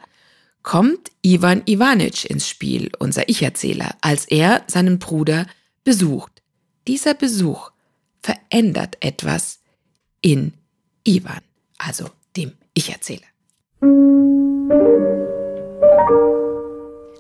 kommt 0.62 1.12
Ivan 1.24 1.64
Iwanitsch 1.66 2.26
ins 2.26 2.48
Spiel, 2.48 2.92
unser 3.00 3.28
Ich-Erzähler, 3.28 3.96
als 4.02 4.26
er 4.26 4.64
seinen 4.68 5.00
Bruder 5.00 5.48
besucht. 5.84 6.44
Dieser 6.88 7.16
Besuch 7.16 7.72
verändert 8.22 8.98
etwas 9.00 9.62
in 10.22 10.54
Ivan, 11.04 11.42
also 11.78 12.10
dem 12.38 12.54
ich 12.74 12.92
erzähle. 12.92 13.24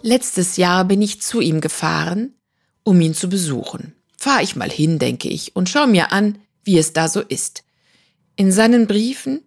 Letztes 0.01 0.57
Jahr 0.57 0.85
bin 0.85 1.01
ich 1.01 1.21
zu 1.21 1.41
ihm 1.41 1.59
gefahren, 1.59 2.35
um 2.83 2.99
ihn 3.01 3.13
zu 3.13 3.29
besuchen. 3.29 3.93
Fahr 4.17 4.41
ich 4.41 4.55
mal 4.55 4.69
hin, 4.69 4.99
denke 4.99 5.29
ich, 5.29 5.55
und 5.55 5.69
schau 5.69 5.87
mir 5.87 6.11
an, 6.11 6.37
wie 6.63 6.77
es 6.77 6.93
da 6.93 7.07
so 7.07 7.21
ist. 7.21 7.63
In 8.35 8.51
seinen 8.51 8.87
Briefen 8.87 9.41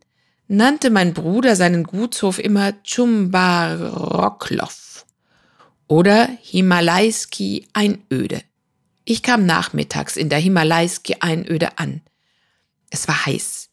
nannte 0.48 0.90
mein 0.90 1.14
Bruder 1.14 1.56
seinen 1.56 1.84
Gutshof 1.84 2.38
immer 2.38 2.72
Chumbaroklov 2.82 5.06
oder 5.88 6.28
Himalaiski 6.42 7.68
Einöde. 7.72 8.42
Ich 9.04 9.22
kam 9.22 9.46
nachmittags 9.46 10.16
in 10.16 10.28
der 10.28 10.38
Himalaiski 10.38 11.16
Einöde 11.20 11.78
an. 11.78 12.00
Es 12.90 13.08
war 13.08 13.26
heiß. 13.26 13.68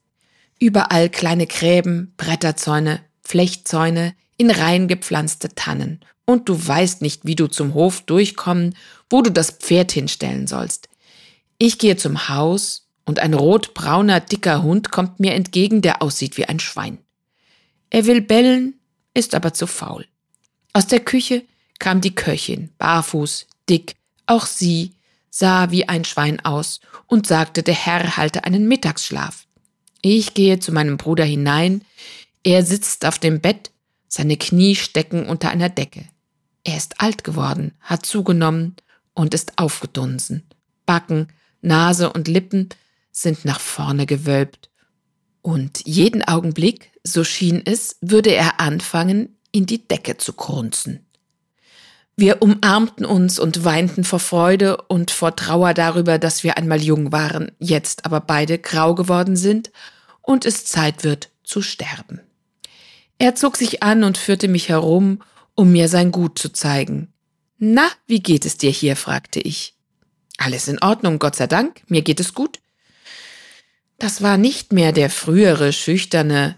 Überall 0.60 1.10
kleine 1.10 1.48
Gräben, 1.48 2.14
Bretterzäune, 2.18 3.02
Flechtzäune, 3.22 4.16
in 4.38 4.52
Reihen 4.52 4.88
gepflanzte 4.88 5.50
Tannen. 5.50 6.00
Und 6.26 6.50
du 6.50 6.68
weißt 6.68 7.02
nicht, 7.02 7.26
wie 7.26 7.36
du 7.36 7.48
zum 7.48 7.74
Hof 7.74 8.02
durchkommen, 8.02 8.76
wo 9.14 9.22
du 9.22 9.32
das 9.32 9.52
Pferd 9.52 9.92
hinstellen 9.92 10.48
sollst. 10.48 10.90
Ich 11.60 11.78
gehe 11.78 11.96
zum 11.98 12.30
Haus 12.30 12.88
und 13.06 13.20
ein 13.20 13.36
rotbrauner, 13.36 14.20
dicker 14.20 14.64
Hund 14.64 14.92
kommt 14.92 15.20
mir 15.20 15.36
entgegen, 15.36 15.84
der 15.84 16.02
aussieht 16.02 16.36
wie 16.36 16.46
ein 16.46 16.60
Schwein. 16.60 16.98
Er 17.92 18.08
will 18.08 18.22
bellen, 18.22 18.74
ist 19.14 19.36
aber 19.36 19.54
zu 19.54 19.68
faul. 19.68 20.08
Aus 20.74 20.88
der 20.88 21.00
Küche 21.00 21.44
kam 21.78 22.02
die 22.02 22.16
Köchin, 22.16 22.72
barfuß, 22.80 23.46
dick, 23.70 23.96
auch 24.26 24.48
sie 24.48 24.94
sah 25.30 25.70
wie 25.70 25.88
ein 25.88 26.06
Schwein 26.06 26.44
aus 26.44 26.80
und 27.06 27.28
sagte, 27.28 27.62
der 27.62 27.76
Herr 27.76 28.18
halte 28.18 28.46
einen 28.46 28.68
Mittagsschlaf. 28.68 29.46
Ich 30.02 30.34
gehe 30.34 30.60
zu 30.60 30.72
meinem 30.72 30.98
Bruder 30.98 31.24
hinein, 31.24 31.86
er 32.44 32.66
sitzt 32.66 33.06
auf 33.06 33.20
dem 33.20 33.42
Bett, 33.42 33.70
seine 34.08 34.38
Knie 34.38 34.76
stecken 34.76 35.28
unter 35.28 35.52
einer 35.52 35.70
Decke. 35.70 36.06
Er 36.64 36.78
ist 36.78 37.00
alt 37.00 37.24
geworden, 37.24 37.76
hat 37.80 38.08
zugenommen 38.08 38.76
und 39.14 39.34
ist 39.34 39.58
aufgedunsen. 39.58 40.44
Backen, 40.86 41.28
Nase 41.62 42.12
und 42.12 42.28
Lippen 42.28 42.70
sind 43.12 43.46
nach 43.46 43.60
vorne 43.60 44.06
gewölbt. 44.06 44.70
Und 45.42 45.86
jeden 45.86 46.24
Augenblick, 46.24 46.92
so 47.04 47.24
schien 47.24 47.62
es, 47.66 47.98
würde 48.02 48.32
er 48.34 48.60
anfangen, 48.60 49.38
in 49.52 49.66
die 49.66 49.88
Decke 49.88 50.18
zu 50.18 50.34
grunzen. 50.34 51.06
Wir 52.16 52.42
umarmten 52.42 53.06
uns 53.06 53.40
und 53.40 53.64
weinten 53.66 54.04
vor 54.04 54.20
Freude 54.20 54.78
und 54.78 55.10
vor 55.10 55.36
Trauer 55.36 55.74
darüber, 55.74 56.20
dass 56.20 56.44
wir 56.44 56.58
einmal 56.58 56.82
jung 56.82 57.12
waren, 57.12 57.52
jetzt 57.60 58.06
aber 58.06 58.20
beide 58.20 58.60
grau 58.60 58.94
geworden 58.94 59.36
sind 59.36 59.72
und 60.22 60.46
es 60.46 60.66
Zeit 60.66 61.04
wird 61.04 61.30
zu 61.44 61.62
sterben. 61.62 62.22
Er 63.18 63.36
zog 63.36 63.58
sich 63.58 63.82
an 63.84 64.04
und 64.04 64.18
führte 64.18 64.48
mich 64.48 64.70
herum, 64.70 65.22
um 65.56 65.72
mir 65.72 65.88
sein 65.88 66.12
Gut 66.12 66.38
zu 66.38 66.50
zeigen. 66.50 67.13
Na, 67.66 67.90
wie 68.08 68.22
geht 68.22 68.46
es 68.46 68.58
dir 68.58 68.72
hier? 68.72 68.98
fragte 68.98 69.40
ich. 69.40 69.74
Alles 70.38 70.68
in 70.68 70.82
Ordnung, 70.82 71.18
Gott 71.18 71.38
sei 71.38 71.48
Dank, 71.48 71.82
mir 71.88 72.02
geht 72.02 72.20
es 72.20 72.34
gut. 72.34 72.60
Das 74.00 74.22
war 74.22 74.36
nicht 74.36 74.74
mehr 74.74 74.92
der 74.92 75.10
frühere 75.10 75.72
schüchterne 75.72 76.58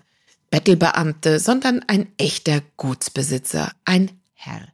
Bettelbeamte, 0.50 1.38
sondern 1.40 1.84
ein 1.86 2.08
echter 2.18 2.64
Gutsbesitzer, 2.78 3.72
ein 3.86 4.20
Herr. 4.34 4.68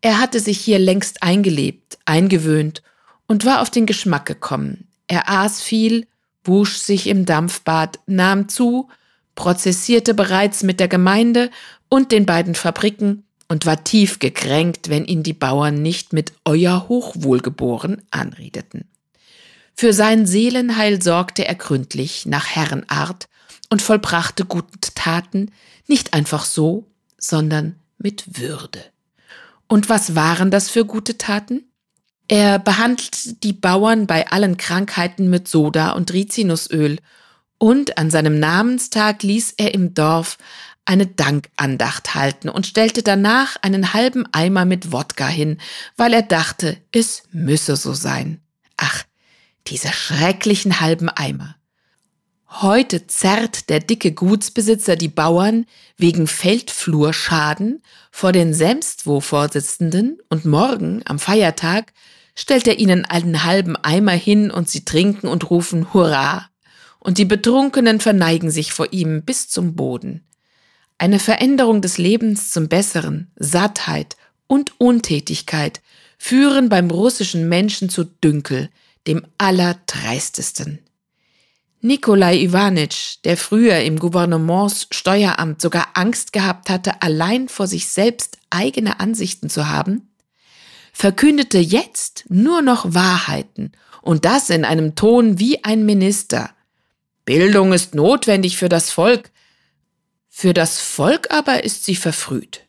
Er 0.00 0.18
hatte 0.20 0.40
sich 0.40 0.58
hier 0.58 0.78
längst 0.78 1.22
eingelebt, 1.22 1.98
eingewöhnt 2.06 2.82
und 3.26 3.44
war 3.44 3.60
auf 3.60 3.68
den 3.68 3.84
Geschmack 3.84 4.24
gekommen. 4.24 4.88
Er 5.06 5.28
aß 5.28 5.60
viel, 5.60 6.06
wusch 6.44 6.78
sich 6.78 7.08
im 7.08 7.26
Dampfbad, 7.26 8.00
nahm 8.06 8.48
zu, 8.48 8.88
prozessierte 9.34 10.14
bereits 10.14 10.62
mit 10.62 10.80
der 10.80 10.88
Gemeinde 10.88 11.50
und 11.90 12.10
den 12.10 12.24
beiden 12.24 12.54
Fabriken 12.54 13.24
und 13.52 13.66
war 13.66 13.84
tief 13.84 14.18
gekränkt, 14.18 14.88
wenn 14.88 15.04
ihn 15.04 15.22
die 15.22 15.34
Bauern 15.34 15.82
nicht 15.82 16.14
mit 16.14 16.32
Euer 16.46 16.88
Hochwohlgeboren 16.88 18.00
anredeten. 18.10 18.88
Für 19.74 19.92
sein 19.92 20.24
Seelenheil 20.24 21.02
sorgte 21.02 21.46
er 21.46 21.54
gründlich 21.54 22.24
nach 22.24 22.46
Herrenart 22.46 23.28
und 23.68 23.82
vollbrachte 23.82 24.46
gute 24.46 24.94
Taten 24.94 25.50
nicht 25.86 26.14
einfach 26.14 26.46
so, 26.46 26.86
sondern 27.18 27.76
mit 27.98 28.38
Würde. 28.38 28.82
Und 29.68 29.90
was 29.90 30.14
waren 30.14 30.50
das 30.50 30.70
für 30.70 30.86
gute 30.86 31.18
Taten? 31.18 31.64
Er 32.28 32.58
behandelte 32.58 33.34
die 33.34 33.52
Bauern 33.52 34.06
bei 34.06 34.28
allen 34.28 34.56
Krankheiten 34.56 35.28
mit 35.28 35.46
Soda 35.46 35.90
und 35.90 36.10
Rizinusöl 36.14 36.96
und 37.58 37.98
an 37.98 38.10
seinem 38.10 38.40
Namenstag 38.40 39.22
ließ 39.22 39.54
er 39.58 39.74
im 39.74 39.92
Dorf 39.92 40.38
eine 40.84 41.06
Dankandacht 41.06 42.14
halten 42.14 42.48
und 42.48 42.66
stellte 42.66 43.02
danach 43.02 43.56
einen 43.62 43.92
halben 43.92 44.24
Eimer 44.32 44.64
mit 44.64 44.92
Wodka 44.92 45.26
hin, 45.26 45.58
weil 45.96 46.12
er 46.12 46.22
dachte, 46.22 46.78
es 46.92 47.22
müsse 47.32 47.76
so 47.76 47.92
sein. 47.94 48.40
Ach, 48.76 49.04
diese 49.68 49.88
schrecklichen 49.92 50.80
halben 50.80 51.08
Eimer. 51.08 51.56
Heute 52.48 53.06
zerrt 53.06 53.70
der 53.70 53.80
dicke 53.80 54.12
Gutsbesitzer 54.12 54.96
die 54.96 55.08
Bauern 55.08 55.64
wegen 55.96 56.26
Feldflurschaden 56.26 57.82
vor 58.10 58.32
den 58.32 58.52
Semstwo-Vorsitzenden 58.52 60.18
und 60.28 60.44
morgen, 60.44 61.02
am 61.06 61.18
Feiertag, 61.18 61.94
stellt 62.34 62.66
er 62.66 62.78
ihnen 62.78 63.06
einen 63.06 63.44
halben 63.44 63.76
Eimer 63.76 64.12
hin 64.12 64.50
und 64.50 64.68
sie 64.68 64.84
trinken 64.84 65.28
und 65.28 65.48
rufen 65.48 65.94
Hurra 65.94 66.50
und 66.98 67.18
die 67.18 67.24
Betrunkenen 67.24 68.00
verneigen 68.00 68.50
sich 68.50 68.72
vor 68.72 68.92
ihm 68.92 69.24
bis 69.24 69.48
zum 69.48 69.74
Boden. 69.74 70.24
Eine 71.02 71.18
Veränderung 71.18 71.80
des 71.82 71.98
Lebens 71.98 72.52
zum 72.52 72.68
Besseren, 72.68 73.28
Sattheit 73.34 74.16
und 74.46 74.80
Untätigkeit 74.80 75.80
führen 76.16 76.68
beim 76.68 76.92
russischen 76.92 77.48
Menschen 77.48 77.88
zu 77.88 78.04
Dünkel, 78.04 78.70
dem 79.08 79.26
Allerdreistesten. 79.36 80.78
Nikolai 81.80 82.36
Iwanitsch, 82.36 83.16
der 83.24 83.36
früher 83.36 83.80
im 83.80 83.98
Gouvernements 83.98 84.86
Steueramt 84.92 85.60
sogar 85.60 85.88
Angst 85.94 86.32
gehabt 86.32 86.70
hatte, 86.70 87.02
allein 87.02 87.48
vor 87.48 87.66
sich 87.66 87.88
selbst 87.88 88.38
eigene 88.50 89.00
Ansichten 89.00 89.50
zu 89.50 89.68
haben, 89.68 90.08
verkündete 90.92 91.58
jetzt 91.58 92.26
nur 92.28 92.62
noch 92.62 92.94
Wahrheiten 92.94 93.72
und 94.02 94.24
das 94.24 94.50
in 94.50 94.64
einem 94.64 94.94
Ton 94.94 95.40
wie 95.40 95.64
ein 95.64 95.84
Minister– 95.84 96.50
Bildung 97.24 97.72
ist 97.72 97.94
notwendig 97.94 98.56
für 98.56 98.68
das 98.68 98.90
Volk. 98.90 99.30
Für 100.34 100.54
das 100.54 100.80
Volk 100.80 101.30
aber 101.30 101.62
ist 101.62 101.84
sie 101.84 101.94
verfrüht. 101.94 102.62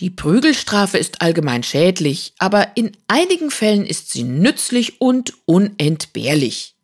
Die 0.00 0.10
Prügelstrafe 0.10 0.98
ist 0.98 1.22
allgemein 1.22 1.62
schädlich, 1.62 2.34
aber 2.38 2.76
in 2.76 2.92
einigen 3.06 3.52
Fällen 3.52 3.86
ist 3.86 4.10
sie 4.10 4.24
nützlich 4.24 5.00
und 5.00 5.32
unentbehrlich. 5.46 6.74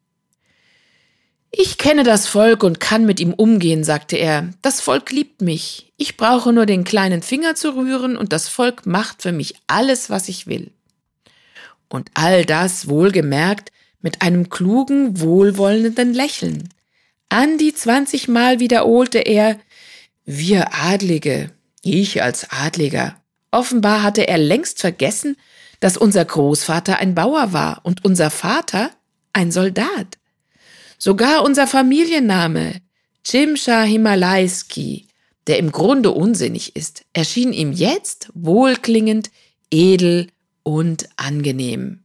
Ich 1.50 1.76
kenne 1.76 2.04
das 2.04 2.28
Volk 2.28 2.62
und 2.62 2.78
kann 2.78 3.04
mit 3.04 3.18
ihm 3.18 3.34
umgehen, 3.34 3.82
sagte 3.82 4.16
er. 4.16 4.50
Das 4.62 4.80
Volk 4.80 5.10
liebt 5.10 5.42
mich. 5.42 5.92
Ich 5.96 6.16
brauche 6.16 6.52
nur 6.52 6.66
den 6.66 6.84
kleinen 6.84 7.20
Finger 7.20 7.56
zu 7.56 7.74
rühren 7.74 8.16
und 8.16 8.32
das 8.32 8.48
Volk 8.48 8.86
macht 8.86 9.20
für 9.20 9.32
mich 9.32 9.56
alles, 9.66 10.08
was 10.08 10.28
ich 10.28 10.46
will. 10.46 10.70
Und 11.88 12.10
all 12.14 12.44
das 12.44 12.88
wohlgemerkt 12.88 13.72
mit 14.00 14.22
einem 14.22 14.50
klugen, 14.50 15.20
wohlwollenden 15.20 16.14
Lächeln. 16.14 16.68
An 17.28 17.58
die 17.58 17.74
zwanzigmal 17.74 18.60
wiederholte 18.60 19.18
er, 19.18 19.58
wir 20.38 20.74
Adlige, 20.74 21.50
ich 21.82 22.22
als 22.22 22.50
Adliger. 22.50 23.16
Offenbar 23.50 24.04
hatte 24.04 24.28
er 24.28 24.38
längst 24.38 24.78
vergessen, 24.80 25.36
dass 25.80 25.96
unser 25.96 26.24
Großvater 26.24 26.98
ein 26.98 27.16
Bauer 27.16 27.52
war 27.52 27.80
und 27.82 28.04
unser 28.04 28.30
Vater 28.30 28.92
ein 29.32 29.50
Soldat. 29.50 30.18
Sogar 30.98 31.42
unser 31.42 31.66
Familienname, 31.66 32.80
Chimsha 33.24 33.82
Himalaiski, 33.82 35.08
der 35.48 35.58
im 35.58 35.72
Grunde 35.72 36.12
unsinnig 36.12 36.76
ist, 36.76 37.04
erschien 37.12 37.52
ihm 37.52 37.72
jetzt 37.72 38.28
wohlklingend, 38.32 39.30
edel 39.72 40.28
und 40.62 41.08
angenehm. 41.16 42.04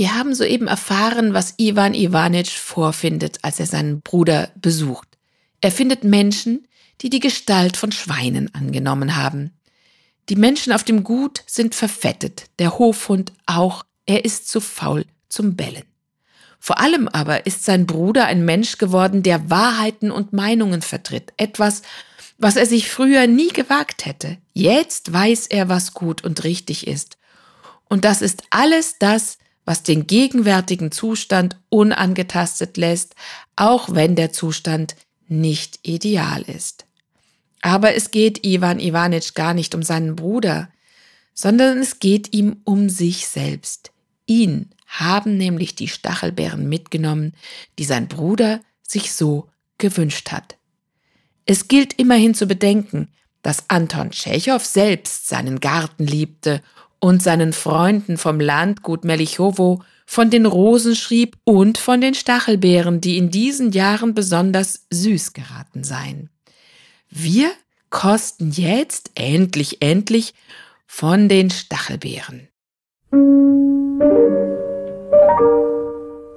Wir 0.00 0.14
haben 0.14 0.34
soeben 0.34 0.66
erfahren, 0.66 1.34
was 1.34 1.56
Ivan 1.58 1.92
Ivanitsch 1.92 2.56
vorfindet, 2.56 3.40
als 3.42 3.60
er 3.60 3.66
seinen 3.66 4.00
Bruder 4.00 4.48
besucht. 4.54 5.06
Er 5.60 5.70
findet 5.70 6.04
Menschen, 6.04 6.66
die 7.02 7.10
die 7.10 7.20
Gestalt 7.20 7.76
von 7.76 7.92
Schweinen 7.92 8.48
angenommen 8.54 9.16
haben. 9.16 9.52
Die 10.30 10.36
Menschen 10.36 10.72
auf 10.72 10.84
dem 10.84 11.04
Gut 11.04 11.42
sind 11.44 11.74
verfettet, 11.74 12.46
der 12.58 12.78
Hofhund 12.78 13.34
auch, 13.44 13.84
er 14.06 14.24
ist 14.24 14.48
zu 14.48 14.62
faul 14.62 15.04
zum 15.28 15.54
Bellen. 15.54 15.84
Vor 16.58 16.80
allem 16.80 17.06
aber 17.06 17.44
ist 17.44 17.66
sein 17.66 17.84
Bruder 17.84 18.24
ein 18.24 18.46
Mensch 18.46 18.78
geworden, 18.78 19.22
der 19.22 19.50
Wahrheiten 19.50 20.10
und 20.10 20.32
Meinungen 20.32 20.80
vertritt, 20.80 21.34
etwas, 21.36 21.82
was 22.38 22.56
er 22.56 22.64
sich 22.64 22.88
früher 22.88 23.26
nie 23.26 23.48
gewagt 23.48 24.06
hätte. 24.06 24.38
Jetzt 24.54 25.12
weiß 25.12 25.48
er, 25.48 25.68
was 25.68 25.92
gut 25.92 26.24
und 26.24 26.42
richtig 26.42 26.86
ist. 26.86 27.18
Und 27.90 28.06
das 28.06 28.22
ist 28.22 28.44
alles 28.48 28.96
das, 28.98 29.36
was 29.64 29.82
den 29.82 30.06
gegenwärtigen 30.06 30.90
Zustand 30.90 31.56
unangetastet 31.68 32.76
lässt, 32.76 33.14
auch 33.56 33.94
wenn 33.94 34.16
der 34.16 34.32
Zustand 34.32 34.96
nicht 35.28 35.78
ideal 35.82 36.42
ist. 36.42 36.86
Aber 37.62 37.94
es 37.94 38.10
geht 38.10 38.44
Ivan 38.44 38.80
Ivanitsch 38.80 39.34
gar 39.34 39.54
nicht 39.54 39.74
um 39.74 39.82
seinen 39.82 40.16
Bruder, 40.16 40.70
sondern 41.34 41.78
es 41.78 41.98
geht 41.98 42.32
ihm 42.34 42.56
um 42.64 42.88
sich 42.88 43.26
selbst. 43.26 43.92
Ihn 44.26 44.70
haben 44.86 45.36
nämlich 45.36 45.74
die 45.74 45.88
Stachelbeeren 45.88 46.68
mitgenommen, 46.68 47.34
die 47.78 47.84
sein 47.84 48.08
Bruder 48.08 48.60
sich 48.82 49.12
so 49.12 49.48
gewünscht 49.78 50.32
hat. 50.32 50.56
Es 51.46 51.68
gilt 51.68 51.94
immerhin 51.94 52.34
zu 52.34 52.46
bedenken, 52.46 53.08
dass 53.42 53.64
Anton 53.68 54.10
Tschechow 54.10 54.64
selbst 54.64 55.28
seinen 55.28 55.60
Garten 55.60 56.06
liebte 56.06 56.62
und 57.00 57.22
seinen 57.22 57.52
Freunden 57.52 58.18
vom 58.18 58.38
Landgut 58.38 59.04
Melichowo 59.04 59.82
von 60.06 60.30
den 60.30 60.46
Rosen 60.46 60.94
schrieb 60.94 61.36
und 61.44 61.78
von 61.78 62.00
den 62.00 62.14
Stachelbeeren, 62.14 63.00
die 63.00 63.16
in 63.16 63.30
diesen 63.30 63.72
Jahren 63.72 64.14
besonders 64.14 64.86
süß 64.90 65.32
geraten 65.32 65.82
seien. 65.84 66.30
Wir 67.08 67.50
kosten 67.88 68.50
jetzt 68.50 69.10
endlich, 69.14 69.82
endlich 69.82 70.34
von 70.86 71.28
den 71.28 71.50
Stachelbeeren. 71.50 72.48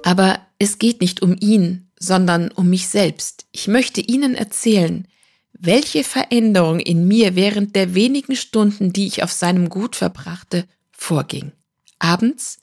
Aber 0.04 0.38
es 0.58 0.78
geht 0.78 1.00
nicht 1.00 1.22
um 1.22 1.36
ihn, 1.40 1.90
sondern 1.98 2.50
um 2.50 2.68
mich 2.70 2.88
selbst. 2.88 3.46
Ich 3.52 3.68
möchte 3.68 4.00
Ihnen 4.00 4.34
erzählen, 4.34 5.08
welche 5.58 6.04
Veränderung 6.04 6.80
in 6.80 7.06
mir 7.06 7.36
während 7.36 7.74
der 7.74 7.94
wenigen 7.94 8.36
Stunden, 8.36 8.92
die 8.92 9.06
ich 9.06 9.22
auf 9.22 9.32
seinem 9.32 9.68
Gut 9.68 9.96
verbrachte, 9.96 10.66
vorging. 10.92 11.52
Abends, 11.98 12.58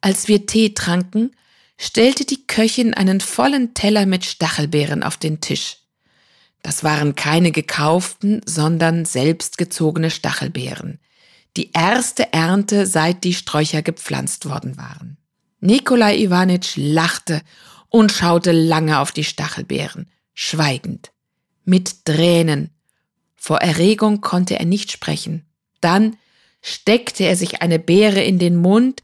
als 0.00 0.28
wir 0.28 0.46
Tee 0.46 0.74
tranken, 0.74 1.32
stellte 1.76 2.24
die 2.24 2.46
Köchin 2.46 2.94
einen 2.94 3.20
vollen 3.20 3.74
Teller 3.74 4.06
mit 4.06 4.24
Stachelbeeren 4.24 5.02
auf 5.02 5.16
den 5.16 5.40
Tisch. 5.40 5.78
Das 6.62 6.84
waren 6.84 7.14
keine 7.14 7.52
gekauften, 7.52 8.42
sondern 8.44 9.04
selbstgezogene 9.04 10.10
Stachelbeeren. 10.10 10.98
Die 11.56 11.72
erste 11.72 12.32
Ernte, 12.32 12.86
seit 12.86 13.24
die 13.24 13.34
Sträucher 13.34 13.82
gepflanzt 13.82 14.46
worden 14.46 14.76
waren. 14.76 15.16
Nikolai 15.60 16.16
Iwanitsch 16.18 16.76
lachte 16.76 17.42
und 17.88 18.12
schaute 18.12 18.52
lange 18.52 19.00
auf 19.00 19.12
die 19.12 19.24
Stachelbeeren, 19.24 20.10
schweigend, 20.32 21.12
mit 21.64 22.04
Tränen. 22.04 22.70
Vor 23.36 23.58
Erregung 23.58 24.20
konnte 24.20 24.58
er 24.58 24.66
nicht 24.66 24.90
sprechen. 24.92 25.46
Dann 25.80 26.16
steckte 26.62 27.24
er 27.24 27.36
sich 27.36 27.62
eine 27.62 27.78
Beere 27.78 28.22
in 28.22 28.38
den 28.38 28.56
Mund, 28.56 29.02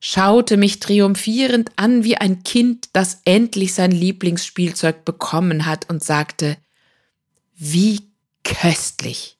schaute 0.00 0.56
mich 0.56 0.80
triumphierend 0.80 1.70
an 1.76 2.04
wie 2.04 2.16
ein 2.16 2.42
Kind, 2.42 2.88
das 2.92 3.20
endlich 3.24 3.74
sein 3.74 3.90
Lieblingsspielzeug 3.90 5.04
bekommen 5.04 5.66
hat 5.66 5.88
und 5.88 6.02
sagte, 6.02 6.56
wie 7.54 8.10
köstlich. 8.44 9.38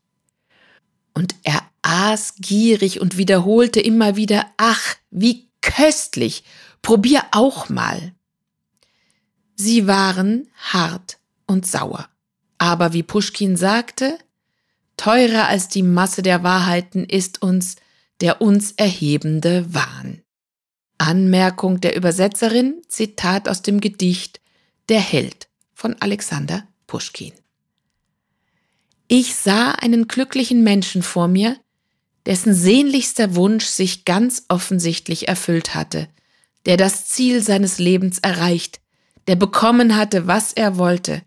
Und 1.12 1.34
er 1.42 1.62
aß 1.82 2.34
gierig 2.38 3.00
und 3.00 3.16
wiederholte 3.16 3.80
immer 3.80 4.16
wieder, 4.16 4.46
ach, 4.56 4.96
wie 5.10 5.48
köstlich, 5.60 6.44
probier 6.82 7.24
auch 7.32 7.68
mal. 7.68 8.14
Sie 9.54 9.86
waren 9.86 10.48
hart 10.56 11.18
und 11.46 11.66
sauer. 11.66 12.08
Aber 12.58 12.92
wie 12.92 13.02
Puschkin 13.02 13.56
sagte, 13.56 14.18
teurer 14.96 15.48
als 15.48 15.68
die 15.68 15.82
Masse 15.82 16.22
der 16.22 16.42
Wahrheiten 16.42 17.04
ist 17.04 17.42
uns 17.42 17.76
der 18.20 18.40
uns 18.40 18.72
erhebende 18.72 19.74
Wahn. 19.74 20.22
Anmerkung 20.98 21.80
der 21.80 21.96
Übersetzerin, 21.96 22.82
Zitat 22.88 23.48
aus 23.48 23.62
dem 23.62 23.80
Gedicht 23.80 24.40
Der 24.88 25.00
Held 25.00 25.48
von 25.74 25.94
Alexander 26.00 26.66
Puschkin. 26.86 27.32
Ich 29.08 29.36
sah 29.36 29.72
einen 29.72 30.08
glücklichen 30.08 30.64
Menschen 30.64 31.02
vor 31.02 31.28
mir, 31.28 31.56
dessen 32.24 32.54
sehnlichster 32.54 33.36
Wunsch 33.36 33.66
sich 33.66 34.04
ganz 34.04 34.44
offensichtlich 34.48 35.28
erfüllt 35.28 35.74
hatte, 35.74 36.08
der 36.64 36.76
das 36.76 37.06
Ziel 37.06 37.42
seines 37.42 37.78
Lebens 37.78 38.18
erreicht, 38.18 38.80
der 39.28 39.36
bekommen 39.36 39.96
hatte, 39.96 40.26
was 40.26 40.52
er 40.52 40.78
wollte, 40.78 41.22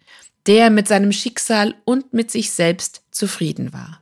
der 0.49 0.71
mit 0.71 0.87
seinem 0.87 1.11
Schicksal 1.11 1.75
und 1.85 2.11
mit 2.11 2.31
sich 2.31 2.49
selbst 2.49 3.03
zufrieden 3.11 3.71
war. 3.71 4.01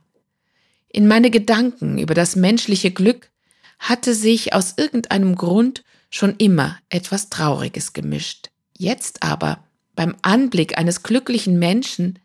In 0.88 1.06
meine 1.06 1.30
Gedanken 1.30 1.98
über 1.98 2.14
das 2.14 2.36
menschliche 2.36 2.90
Glück 2.90 3.30
hatte 3.78 4.14
sich 4.14 4.54
aus 4.54 4.72
irgendeinem 4.78 5.36
Grund 5.36 5.84
schon 6.08 6.36
immer 6.38 6.78
etwas 6.88 7.28
Trauriges 7.28 7.92
gemischt. 7.92 8.48
Jetzt 8.78 9.22
aber, 9.22 9.62
beim 9.94 10.16
Anblick 10.22 10.78
eines 10.78 11.02
glücklichen 11.02 11.58
Menschen, 11.58 12.18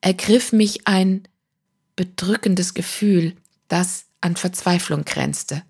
ergriff 0.00 0.52
mich 0.52 0.86
ein 0.86 1.26
bedrückendes 1.96 2.72
Gefühl, 2.72 3.34
das 3.66 4.04
an 4.20 4.36
Verzweiflung 4.36 5.04
grenzte. 5.04 5.64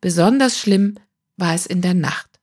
Besonders 0.00 0.56
schlimm 0.56 0.94
war 1.36 1.56
es 1.56 1.66
in 1.66 1.82
der 1.82 1.94
Nacht. 1.94 2.38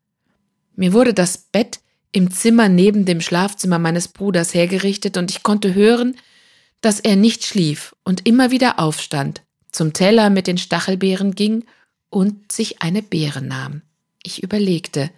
Mir 0.76 0.92
wurde 0.92 1.14
das 1.14 1.38
Bett 1.38 1.80
im 2.16 2.32
Zimmer 2.32 2.70
neben 2.70 3.04
dem 3.04 3.20
Schlafzimmer 3.20 3.78
meines 3.78 4.08
Bruders 4.08 4.54
hergerichtet 4.54 5.18
und 5.18 5.32
ich 5.32 5.44
konnte 5.44 5.74
hören, 5.74 6.16
dass 6.80 7.02
er 7.02 7.18
nicht 7.18 7.44
schlief 7.44 7.94
und 8.06 8.26
immer 8.26 8.52
wieder 8.52 8.80
aufstand, 8.80 9.42
zum 9.70 9.92
Teller 9.92 10.30
mit 10.30 10.48
den 10.48 10.58
Stachelbeeren 10.58 11.36
ging 11.36 11.66
und 12.10 12.54
sich 12.54 12.82
eine 12.82 13.02
Beere 13.02 13.42
nahm. 13.42 13.82
Ich 14.24 14.42
überlegte, 14.42 15.12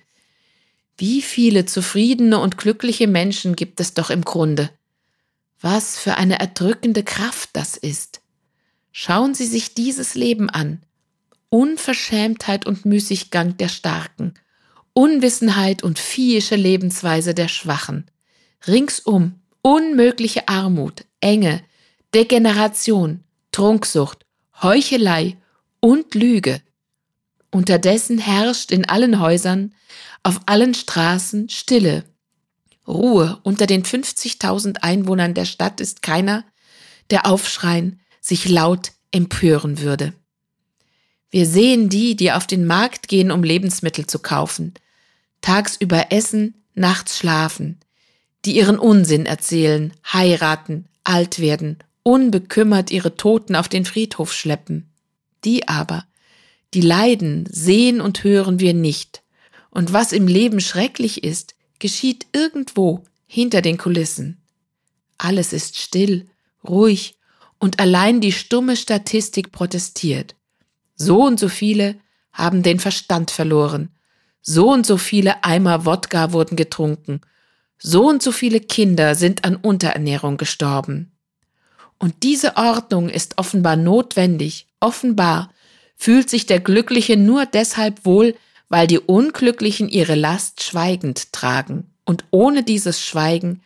wie 0.97 1.21
viele 1.21 1.67
zufriedene 1.67 2.39
und 2.39 2.57
glückliche 2.57 3.05
Menschen 3.05 3.55
gibt 3.55 3.79
es 3.79 3.93
doch 3.93 4.09
im 4.09 4.23
Grunde. 4.23 4.71
Was 5.61 5.99
für 5.99 6.15
eine 6.17 6.39
erdrückende 6.39 7.03
Kraft 7.03 7.51
das 7.53 7.77
ist. 7.77 8.21
Schauen 8.91 9.35
Sie 9.35 9.45
sich 9.45 9.75
dieses 9.75 10.15
Leben 10.15 10.49
an. 10.49 10.81
Unverschämtheit 11.49 12.65
und 12.65 12.85
Müßiggang 12.85 13.55
der 13.57 13.69
Starken– 13.69 14.33
Unwissenheit 14.97 15.83
und 15.83 15.99
viehische 15.99 16.55
Lebensweise 16.55 17.35
der 17.35 17.49
Schwachen. 17.49 18.09
Ringsum 18.67 19.35
unmögliche 19.61 20.47
Armut, 20.47 21.05
Enge, 21.21 21.61
Degeneration, 22.15 23.23
Trunksucht, 23.51 24.25
Heuchelei 24.63 25.37
und 25.81 26.15
Lüge. 26.15 26.63
Unterdessen 27.51 28.17
herrscht 28.17 28.71
in 28.71 28.89
allen 28.89 29.19
Häusern, 29.19 29.75
auf 30.23 30.39
allen 30.47 30.73
Straßen 30.73 31.47
Stille. 31.49 32.03
Ruhe 32.87 33.39
unter 33.43 33.67
den 33.67 33.83
50.000 33.83 34.77
Einwohnern 34.77 35.35
der 35.35 35.45
Stadt 35.45 35.79
ist 35.79 36.01
keiner, 36.01 36.43
der 37.11 37.27
aufschreien, 37.27 38.01
sich 38.19 38.49
laut 38.49 38.93
empören 39.11 39.79
würde. 39.79 40.13
Wir 41.29 41.45
sehen 41.45 41.87
die, 41.87 42.15
die 42.15 42.31
auf 42.31 42.47
den 42.47 42.65
Markt 42.65 43.07
gehen, 43.07 43.29
um 43.29 43.43
Lebensmittel 43.43 44.07
zu 44.07 44.17
kaufen, 44.17 44.73
tagsüber 45.41 46.11
essen, 46.11 46.55
nachts 46.73 47.17
schlafen, 47.17 47.79
die 48.45 48.55
ihren 48.55 48.79
Unsinn 48.79 49.25
erzählen, 49.25 49.93
heiraten, 50.11 50.87
alt 51.03 51.39
werden, 51.39 51.79
unbekümmert 52.03 52.91
ihre 52.91 53.15
Toten 53.15 53.55
auf 53.55 53.67
den 53.67 53.85
Friedhof 53.85 54.33
schleppen. 54.33 54.89
Die 55.43 55.67
aber, 55.67 56.05
die 56.73 56.81
leiden, 56.81 57.47
sehen 57.49 58.01
und 58.01 58.23
hören 58.23 58.59
wir 58.59 58.73
nicht. 58.73 59.23
Und 59.69 59.93
was 59.93 60.11
im 60.11 60.27
Leben 60.27 60.59
schrecklich 60.59 61.23
ist, 61.23 61.55
geschieht 61.79 62.27
irgendwo 62.33 63.03
hinter 63.27 63.61
den 63.61 63.77
Kulissen. 63.77 64.41
Alles 65.17 65.53
ist 65.53 65.77
still, 65.77 66.27
ruhig 66.63 67.15
und 67.59 67.79
allein 67.79 68.21
die 68.21 68.31
stumme 68.31 68.75
Statistik 68.75 69.51
protestiert. 69.51 70.35
So 70.95 71.23
und 71.23 71.39
so 71.39 71.49
viele 71.49 71.95
haben 72.31 72.63
den 72.63 72.79
Verstand 72.79 73.31
verloren 73.31 73.89
so 74.49 74.71
und 74.71 74.85
so 74.85 74.95
viele 74.97 75.43
Eimer 75.43 75.85
Wodka 75.85 76.31
wurden 76.31 76.55
getrunken, 76.55 77.19
so 77.77 78.07
und 78.07 78.23
so 78.23 78.31
viele 78.31 78.61
Kinder 78.61 79.13
sind 79.13 79.43
an 79.43 79.57
Unterernährung 79.57 80.37
gestorben. 80.37 81.11
Und 81.99 82.23
diese 82.23 82.55
Ordnung 82.55 83.09
ist 83.09 83.37
offenbar 83.37 83.75
notwendig, 83.75 84.67
offenbar 84.79 85.51
fühlt 85.97 86.29
sich 86.29 86.45
der 86.45 86.61
Glückliche 86.61 87.17
nur 87.17 87.45
deshalb 87.45 88.05
wohl, 88.05 88.35
weil 88.69 88.87
die 88.87 88.99
Unglücklichen 88.99 89.89
ihre 89.89 90.15
Last 90.15 90.63
schweigend 90.63 91.33
tragen, 91.33 91.91
und 92.05 92.23
ohne 92.31 92.63
dieses 92.63 93.01
Schweigen 93.03 93.61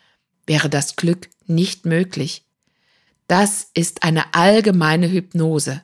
wäre 0.47 0.67
das 0.67 0.95
Glück 0.95 1.29
nicht 1.45 1.85
möglich. 1.85 2.43
Das 3.27 3.69
ist 3.75 4.01
eine 4.01 4.33
allgemeine 4.33 5.11
Hypnose. 5.11 5.83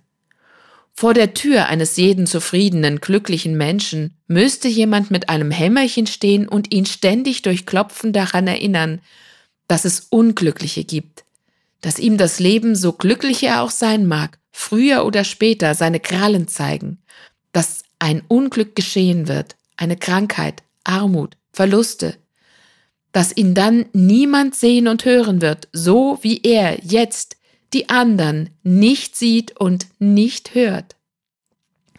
Vor 0.99 1.13
der 1.13 1.35
Tür 1.35 1.67
eines 1.67 1.95
jeden 1.97 2.25
zufriedenen, 2.25 2.99
glücklichen 2.99 3.55
Menschen 3.55 4.17
müsste 4.25 4.67
jemand 4.67 5.11
mit 5.11 5.29
einem 5.29 5.51
Hämmerchen 5.51 6.07
stehen 6.07 6.47
und 6.47 6.73
ihn 6.73 6.87
ständig 6.87 7.43
durch 7.43 7.67
Klopfen 7.67 8.13
daran 8.13 8.47
erinnern, 8.47 8.99
dass 9.67 9.85
es 9.85 10.07
Unglückliche 10.09 10.83
gibt, 10.83 11.23
dass 11.81 11.99
ihm 11.99 12.17
das 12.17 12.39
Leben, 12.39 12.73
so 12.73 12.93
glücklich 12.93 13.43
er 13.43 13.61
auch 13.61 13.69
sein 13.69 14.07
mag, 14.07 14.39
früher 14.51 15.05
oder 15.05 15.23
später 15.23 15.75
seine 15.75 15.99
Krallen 15.99 16.47
zeigen, 16.47 16.97
dass 17.51 17.83
ein 17.99 18.23
Unglück 18.27 18.75
geschehen 18.75 19.27
wird, 19.27 19.55
eine 19.75 19.97
Krankheit, 19.97 20.63
Armut, 20.83 21.37
Verluste, 21.53 22.15
dass 23.11 23.37
ihn 23.37 23.53
dann 23.53 23.85
niemand 23.93 24.55
sehen 24.55 24.87
und 24.87 25.05
hören 25.05 25.43
wird, 25.43 25.67
so 25.71 26.17
wie 26.23 26.41
er 26.41 26.83
jetzt 26.83 27.36
die 27.73 27.89
anderen 27.89 28.49
nicht 28.63 29.15
sieht 29.15 29.57
und 29.59 29.87
nicht 29.99 30.55
hört. 30.55 30.95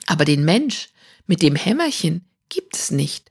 Aber 0.07 0.25
den 0.25 0.45
Mensch 0.45 0.89
mit 1.27 1.43
dem 1.43 1.57
Hämmerchen 1.57 2.25
gibt 2.49 2.77
es 2.77 2.91
nicht. 2.91 3.31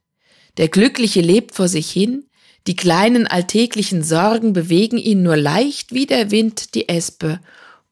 Der 0.58 0.67
Glückliche 0.67 1.21
lebt 1.21 1.56
vor 1.56 1.67
sich 1.67 1.89
hin, 1.89 2.26
die 2.67 2.76
kleinen 2.76 3.28
alltäglichen 3.28 4.04
Sorgen 4.04 4.54
bewegen 4.54 4.97
ihn 4.97 5.23
nur 5.23 5.38
leicht 5.38 5.93
wie 5.93 6.06
der 6.06 6.32
Wind 6.32 6.76
die 6.76 6.89
Espe, 6.89 7.39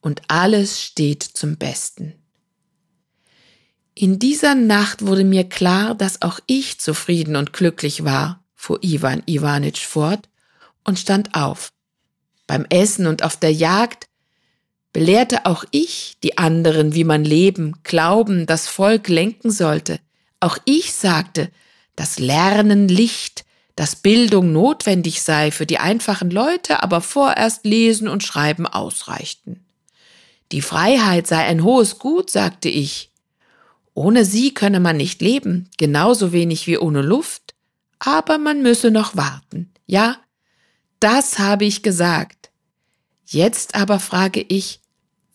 und 0.01 0.21
alles 0.27 0.83
steht 0.83 1.23
zum 1.23 1.57
Besten. 1.57 2.13
In 3.95 4.19
dieser 4.19 4.53
Nacht 4.53 5.05
wurde 5.05 5.23
mir 5.23 5.45
klar, 5.45 5.95
dass 5.95 6.21
auch 6.21 6.39
ich 6.45 6.79
zufrieden 6.79 7.35
und 7.35 7.53
glücklich 7.53 8.03
war, 8.03 8.43
fuhr 8.53 8.83
Iwan 8.83 9.23
Iwanitsch 9.25 9.83
fort 9.85 10.29
und 10.83 10.99
stand 10.99 11.33
auf. 11.33 11.71
Beim 12.45 12.65
Essen 12.69 13.07
und 13.07 13.23
auf 13.23 13.37
der 13.37 13.53
Jagd 13.53 14.07
belehrte 14.95 15.45
auch 15.45 15.65
ich 15.71 16.15
die 16.23 16.37
anderen, 16.37 16.95
wie 16.95 17.03
man 17.03 17.25
leben, 17.25 17.73
glauben, 17.83 18.45
das 18.45 18.69
Volk 18.69 19.09
lenken 19.09 19.51
sollte. 19.51 19.99
Auch 20.39 20.57
ich 20.63 20.93
sagte, 20.93 21.51
dass 21.97 22.17
Lernen 22.17 22.87
Licht, 22.87 23.43
dass 23.75 23.97
Bildung 23.97 24.53
notwendig 24.53 25.21
sei 25.21 25.51
für 25.51 25.65
die 25.65 25.79
einfachen 25.79 26.31
Leute, 26.31 26.81
aber 26.81 27.01
vorerst 27.01 27.65
Lesen 27.65 28.07
und 28.07 28.23
Schreiben 28.23 28.65
ausreichten. 28.65 29.65
Die 30.53 30.61
Freiheit 30.61 31.27
sei 31.27 31.43
ein 31.43 31.65
hohes 31.65 31.99
Gut, 31.99 32.29
sagte 32.29 32.69
ich. 32.69 33.11
Ohne 33.95 34.23
sie 34.23 34.53
könne 34.53 34.79
man 34.79 34.95
nicht 34.95 35.21
leben, 35.21 35.69
genauso 35.77 36.31
wenig 36.31 36.67
wie 36.67 36.77
ohne 36.77 37.01
Luft, 37.01 37.53
aber 37.99 38.37
man 38.37 38.61
müsse 38.61 38.91
noch 38.91 39.17
warten. 39.17 39.73
Ja, 39.87 40.15
das 41.01 41.37
habe 41.37 41.65
ich 41.65 41.83
gesagt. 41.83 42.49
Jetzt 43.25 43.75
aber 43.75 43.99
frage 43.99 44.39
ich, 44.39 44.79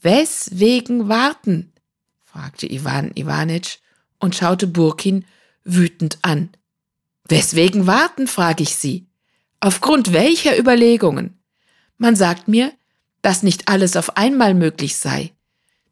weswegen 0.02 1.08
warten? 1.08 1.72
fragte 2.22 2.70
Iwan 2.70 3.10
Iwanitsch 3.14 3.78
und 4.18 4.36
schaute 4.36 4.66
Burkin 4.66 5.24
wütend 5.64 6.18
an. 6.22 6.50
Weswegen 7.28 7.86
warten, 7.86 8.26
frage 8.26 8.62
ich 8.62 8.76
Sie. 8.76 9.06
Aufgrund 9.60 10.12
welcher 10.12 10.58
Überlegungen? 10.58 11.38
Man 11.98 12.16
sagt 12.16 12.48
mir, 12.48 12.72
dass 13.22 13.42
nicht 13.42 13.68
alles 13.68 13.96
auf 13.96 14.16
einmal 14.16 14.54
möglich 14.54 14.96
sei, 14.96 15.32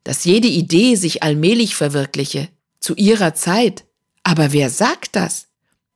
dass 0.04 0.24
jede 0.24 0.48
Idee 0.48 0.94
sich 0.94 1.22
allmählich 1.22 1.74
verwirkliche, 1.74 2.48
zu 2.80 2.94
ihrer 2.94 3.34
Zeit. 3.34 3.84
Aber 4.22 4.52
wer 4.52 4.70
sagt 4.70 5.16
das? 5.16 5.48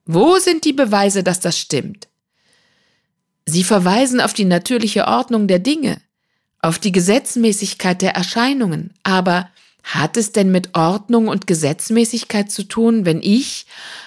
Wo 0.05 0.39
sind 0.39 0.65
die 0.65 0.73
Beweise, 0.73 1.23
dass 1.23 1.41
das 1.41 1.59
stimmt? 1.59 2.09
Sie 3.47 3.65
verweisen 3.65 4.21
auf 4.21 4.35
die 4.35 4.45
natürliche 4.45 5.07
Ordnung 5.07 5.49
der 5.49 5.59
Dinge, 5.59 6.01
auf 6.63 6.79
die 6.79 6.93
Gesetzmäßigkeit 6.93 8.01
der 8.01 8.15
Erscheinungen, 8.15 8.95
aber 9.03 9.51
hat 9.83 10.17
es 10.17 10.33
denn 10.33 10.53
mit 10.53 10.77
Ordnung 10.77 11.29
und 11.29 11.47
Gesetzmäßigkeit 11.47 12.51
zu 12.51 12.63
tun, 12.63 13.05
wenn 13.05 13.21
ich, 13.21 13.67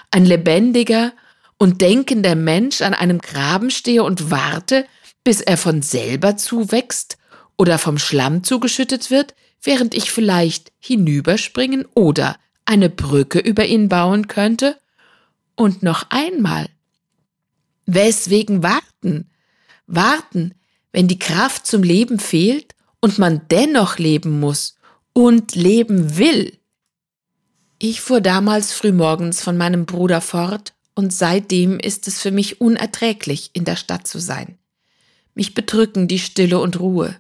ein 0.10 0.26
lebendiger 0.26 1.12
und 1.58 1.82
denkender 1.82 2.36
Mensch 2.36 2.82
an 2.82 2.94
einem 2.94 3.20
Graben 3.20 3.70
stehe 3.70 4.04
und 4.04 4.32
warte, 4.32 4.86
bis 5.24 5.42
er 5.42 5.58
von 5.58 5.82
selber 5.82 6.38
zuwächst 6.38 7.18
oder 7.58 7.78
vom 7.78 7.98
Schlamm 7.98 8.44
zugeschüttet 8.44 9.12
wird, 9.12 9.36
während 9.62 9.94
ich 9.94 10.12
vielleicht 10.12 10.72
hinüberspringen 10.80 11.86
oder 11.94 12.38
eine 12.66 12.90
Brücke 12.90 13.40
über 13.40 13.66
ihn 13.66 13.90
bauen 13.90 14.28
könnte? 14.28 14.78
Und 15.56 15.84
noch 15.84 16.06
einmal. 16.10 16.68
Weswegen 17.86 18.64
warten? 18.64 19.30
Warten, 19.88 20.56
wenn 20.96 21.10
die 21.10 21.20
Kraft 21.20 21.68
zum 21.68 21.84
Leben 21.84 22.20
fehlt 22.20 22.74
und 23.02 23.18
man 23.18 23.42
dennoch 23.52 23.98
leben 23.98 24.40
muss 24.40 24.78
und 25.12 25.54
leben 25.54 26.16
will. 26.16 26.58
Ich 27.80 28.00
fuhr 28.00 28.22
damals 28.22 28.72
frühmorgens 28.72 29.42
von 29.42 29.58
meinem 29.58 29.86
Bruder 29.86 30.22
fort 30.22 30.74
und 30.94 31.12
seitdem 31.12 31.82
ist 31.82 32.08
es 32.08 32.22
für 32.22 32.32
mich 32.32 32.62
unerträglich, 32.62 33.50
in 33.52 33.66
der 33.66 33.76
Stadt 33.76 34.08
zu 34.08 34.20
sein. 34.20 34.58
Mich 35.34 35.54
bedrücken 35.54 36.08
die 36.08 36.18
Stille 36.18 36.60
und 36.60 36.80
Ruhe. 36.80 37.18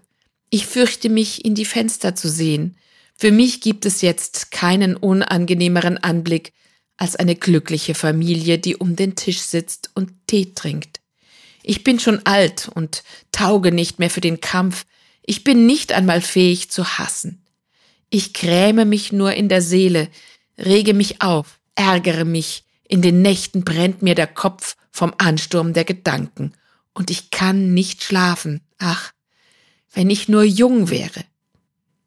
Ich 0.50 0.68
fürchte 0.68 1.10
mich, 1.10 1.44
in 1.44 1.54
die 1.54 1.66
Fenster 1.66 2.16
zu 2.16 2.30
sehen. 2.30 2.78
Für 3.18 3.34
mich 3.34 3.60
gibt 3.60 3.86
es 3.86 4.02
jetzt 4.02 4.52
keinen 4.52 4.96
unangenehmeren 4.96 5.98
Anblick 5.98 6.54
als 6.96 7.18
eine 7.18 7.36
glückliche 7.36 7.94
Familie, 7.94 8.58
die 8.58 8.78
um 8.78 8.96
den 8.96 9.18
Tisch 9.18 9.40
sitzt 9.40 9.92
und 9.96 10.14
Tee 10.28 10.54
trinkt. 10.56 11.02
Ich 11.67 11.84
bin 11.84 11.99
schon 11.99 12.23
alt 12.25 12.69
und 12.71 13.04
tauge 13.32 13.71
nicht 13.71 13.97
mehr 13.97 14.12
für 14.12 14.21
den 14.21 14.39
Kampf. 14.39 14.86
Ich 15.25 15.43
bin 15.43 15.65
nicht 15.65 15.93
einmal 15.93 16.21
fähig 16.21 16.69
zu 16.69 16.99
hassen. 16.99 17.43
Ich 18.12 18.34
gräme 18.34 18.86
mich 18.86 19.12
nur 19.12 19.34
in 19.34 19.49
der 19.49 19.63
Seele, 19.63 20.10
rege 20.60 20.93
mich 20.93 21.23
auf, 21.23 21.60
ärgere 21.73 22.23
mich, 22.23 22.65
in 22.88 23.01
den 23.01 23.23
Nächten 23.23 23.63
brennt 23.63 24.04
mir 24.04 24.13
der 24.13 24.28
Kopf 24.28 24.78
vom 24.91 25.15
Ansturm 25.17 25.73
der 25.73 25.86
Gedanken, 25.86 26.54
und 26.93 27.10
ich 27.10 27.32
kann 27.32 27.73
nicht 27.73 28.04
schlafen. 28.04 28.62
Ach, 28.78 29.12
wenn 29.91 30.12
ich 30.12 30.30
nur 30.30 30.43
jung 30.43 30.91
wäre. 30.91 31.25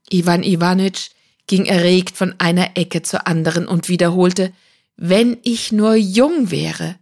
Iwan 0.09 0.45
Iwanitsch 0.45 1.11
ging 1.49 1.67
erregt 1.67 2.17
von 2.17 2.33
einer 2.39 2.77
Ecke 2.77 3.03
zur 3.03 3.27
anderen 3.27 3.67
und 3.67 3.89
wiederholte, 3.89 4.53
wenn 4.97 5.37
ich 5.43 5.73
nur 5.73 5.97
jung 5.97 6.53
wäre. 6.53 6.95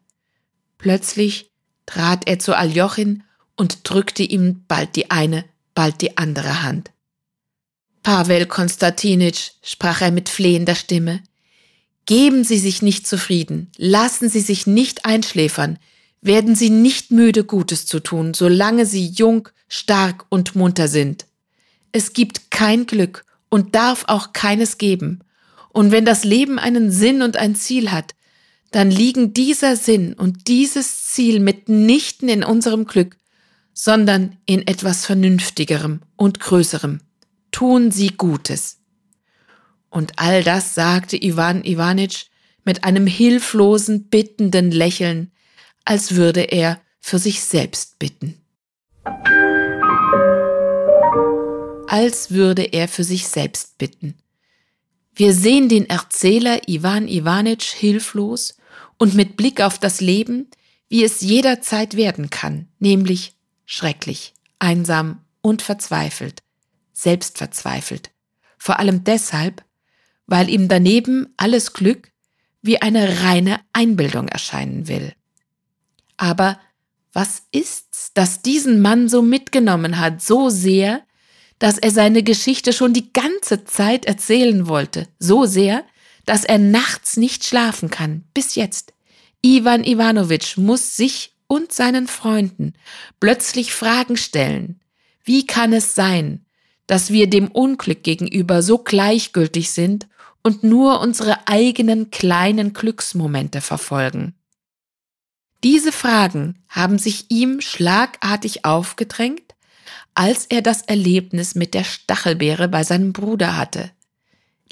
Plötzlich 0.79 1.51
trat 1.87 2.29
er 2.29 2.39
zu 2.39 2.57
Aljochin 2.57 3.23
und 3.57 3.89
drückte 3.89 4.23
ihm 4.23 4.65
bald 4.69 4.97
die 4.97 5.11
eine, 5.11 5.45
bald 5.75 6.01
die 6.03 6.19
andere 6.19 6.63
Hand. 6.63 6.91
Pavel 8.03 8.47
Konstantinitsch, 8.47 9.53
sprach 9.63 10.01
er 10.01 10.11
mit 10.11 10.29
flehender 10.29 10.75
Stimme, 10.75 11.23
Geben 12.05 12.45
Sie 12.45 12.59
sich 12.59 12.83
nicht 12.83 13.05
zufrieden, 13.05 13.73
lassen 13.79 14.29
Sie 14.29 14.41
sich 14.41 14.69
nicht 14.69 15.05
einschläfern, 15.05 15.79
werden 16.21 16.55
Sie 16.55 16.71
nicht 16.71 17.11
müde, 17.11 17.43
Gutes 17.43 17.85
zu 17.87 17.99
tun, 17.99 18.33
solange 18.33 18.87
Sie 18.87 19.07
jung, 19.07 19.49
stark 19.69 20.25
und 20.29 20.55
munter 20.55 20.87
sind. 20.87 21.27
Es 21.91 22.13
gibt 22.13 22.53
kein 22.53 22.87
Glück 22.87 23.25
und 23.49 23.75
darf 23.75 24.05
auch 24.07 24.33
keines 24.33 24.79
geben. 24.79 25.21
Und 25.71 25.91
wenn 25.91 26.05
das 26.05 26.25
Leben 26.25 26.59
einen 26.59 26.93
Sinn 26.93 27.23
und 27.23 27.37
ein 27.37 27.57
Ziel 27.57 27.91
hat, 27.91 28.15
dann 28.77 28.91
liegen 28.91 29.33
dieser 29.33 29.75
Sinn 29.75 30.13
und 30.13 30.49
dieses 30.49 31.07
Ziel 31.07 31.41
mitnichten 31.41 32.29
in 32.29 32.45
unserem 32.45 32.85
Glück, 32.85 33.17
sondern 33.73 34.37
in 34.45 34.67
etwas 34.67 35.07
Vernünftigerem 35.07 36.03
und 36.15 36.41
Größerem. 36.41 37.01
Tun 37.53 37.91
Sie 37.91 38.09
Gutes. 38.09 38.81
Und 39.89 40.19
all 40.19 40.45
das 40.45 40.75
sagte 40.75 41.17
Iwan 41.17 41.65
Iwanitsch 41.65 42.27
mit 42.67 42.85
einem 42.85 43.07
hilflosen, 43.07 44.09
bittenden 44.11 44.71
Lächeln, 44.71 45.33
als 45.87 46.15
würde 46.15 46.43
er 46.43 46.79
für 47.01 47.19
sich 47.19 47.41
selbst 47.41 47.99
bitten. 47.99 48.35
Als 51.89 52.31
würde 52.31 52.65
er 52.75 52.89
für 52.89 53.05
sich 53.05 53.27
selbst 53.27 53.79
bitten. 53.79 54.19
Wir 55.15 55.33
sehen 55.33 55.71
den 55.71 55.89
Erzähler 55.89 56.69
Iwan 56.69 57.09
Iwanitsch 57.09 57.73
hilflos 57.73 58.59
und 58.99 59.15
mit 59.15 59.37
Blick 59.37 59.61
auf 59.61 59.79
das 59.79 60.01
Leben, 60.01 60.49
wie 60.89 61.05
es 61.05 61.21
jederzeit 61.21 61.97
werden 61.97 62.31
kann, 62.31 62.69
nämlich 62.79 63.35
schrecklich, 63.65 64.35
einsam 64.59 65.21
und 65.41 65.63
verzweifelt, 65.63 66.43
selbstverzweifelt. 66.93 68.11
Vor 68.59 68.79
allem 68.79 69.05
deshalb, 69.05 69.65
weil 70.27 70.49
ihm 70.49 70.69
daneben 70.69 71.33
alles 71.37 71.73
Glück 71.73 72.11
wie 72.63 72.81
eine 72.83 73.23
reine 73.23 73.61
Einbildung 73.73 74.29
erscheinen 74.29 74.89
will. 74.89 75.13
Aber 76.17 76.59
was 77.13 77.45
ist's, 77.51 78.13
das 78.15 78.43
diesen 78.43 78.81
Mann 78.83 79.09
so 79.09 79.23
mitgenommen 79.23 79.99
hat, 79.99 80.21
so 80.21 80.51
sehr, 80.51 81.03
dass 81.59 81.79
er 81.79 81.91
seine 81.91 82.23
Geschichte 82.23 82.73
schon 82.73 82.93
die 82.93 83.13
ganze 83.13 83.65
Zeit 83.65 84.05
erzählen 84.05 84.69
wollte, 84.69 85.09
so 85.19 85.47
sehr, 85.47 85.85
dass 86.27 86.45
er 86.45 86.59
nachts 86.59 87.17
nicht 87.17 87.45
schlafen 87.45 87.91
kann, 87.91 88.25
bis 88.35 88.55
jetzt. 88.55 88.93
Ivan 89.43 89.85
Ivanovich 89.85 90.57
muss 90.57 90.97
sich 90.97 91.35
und 91.47 91.73
seinen 91.73 92.09
Freunden 92.09 92.75
plötzlich 93.21 93.73
Fragen 93.73 94.17
stellen. 94.17 94.81
Wie 95.25 95.47
kann 95.47 95.73
es 95.73 95.95
sein, 95.95 96.45
dass 96.87 97.11
wir 97.11 97.29
dem 97.29 97.49
Unglück 97.49 98.03
gegenüber 98.03 98.63
so 98.63 98.79
gleichgültig 98.79 99.71
sind 99.71 100.07
und 100.47 100.63
nur 100.63 101.01
unsere 101.01 101.49
eigenen 101.49 102.11
kleinen 102.11 102.73
Glücksmomente 102.73 103.61
verfolgen. 103.61 104.35
Diese 105.65 105.91
Fragen 105.91 106.63
haben 106.69 106.99
sich 106.99 107.31
ihm 107.31 107.61
schlagartig 107.61 108.65
aufgedrängt, 108.65 109.57
als 110.15 110.47
er 110.47 110.63
das 110.63 110.83
Erlebnis 110.83 111.57
mit 111.57 111.75
der 111.75 111.83
Stachelbeere 111.83 112.69
bei 112.69 112.85
seinem 112.85 113.13
Bruder 113.13 113.57
hatte. 113.57 113.91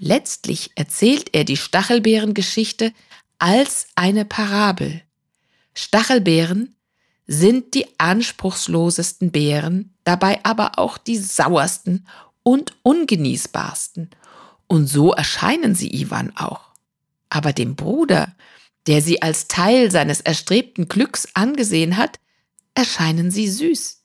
Letztlich 0.01 0.73
erzählt 0.75 1.31
er 1.33 1.45
die 1.45 1.57
Stachelbeerengeschichte 1.57 2.93
als 3.39 3.87
eine 3.95 4.25
Parabel. 4.25 5.03
Stachelbeeren 5.75 6.75
sind 7.27 7.75
die 7.75 7.87
anspruchslosesten 7.99 9.31
Beeren, 9.31 9.95
dabei 10.05 10.45
aber 10.45 10.79
auch 10.79 10.99
die 10.99 11.17
sauersten 11.17 12.07
und 12.43 12.75
ungenießbarsten. 12.83 14.11
Und 14.67 14.87
so 14.87 15.13
erscheinen 15.13 15.75
sie 15.75 15.95
Ivan 15.95 16.37
auch. 16.37 16.73
Aber 17.31 17.53
dem 17.53 17.77
Bruder, 17.77 18.35
der 18.87 19.01
sie 19.01 19.23
als 19.23 19.49
Teil 19.49 19.91
seines 19.91 20.21
erstrebten 20.21 20.89
Glücks 20.89 21.29
angesehen 21.35 21.97
hat, 21.97 22.19
erscheinen 22.75 23.31
sie 23.31 23.49
süß. 23.49 24.03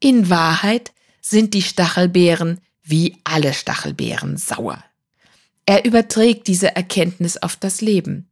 In 0.00 0.30
Wahrheit 0.30 0.92
sind 1.20 1.54
die 1.54 1.62
Stachelbeeren 1.62 2.60
wie 2.82 3.18
alle 3.24 3.52
Stachelbeeren 3.52 4.36
sauer. 4.36 4.82
Er 5.66 5.84
überträgt 5.84 6.46
diese 6.46 6.74
Erkenntnis 6.74 7.36
auf 7.36 7.56
das 7.56 7.80
Leben. 7.80 8.28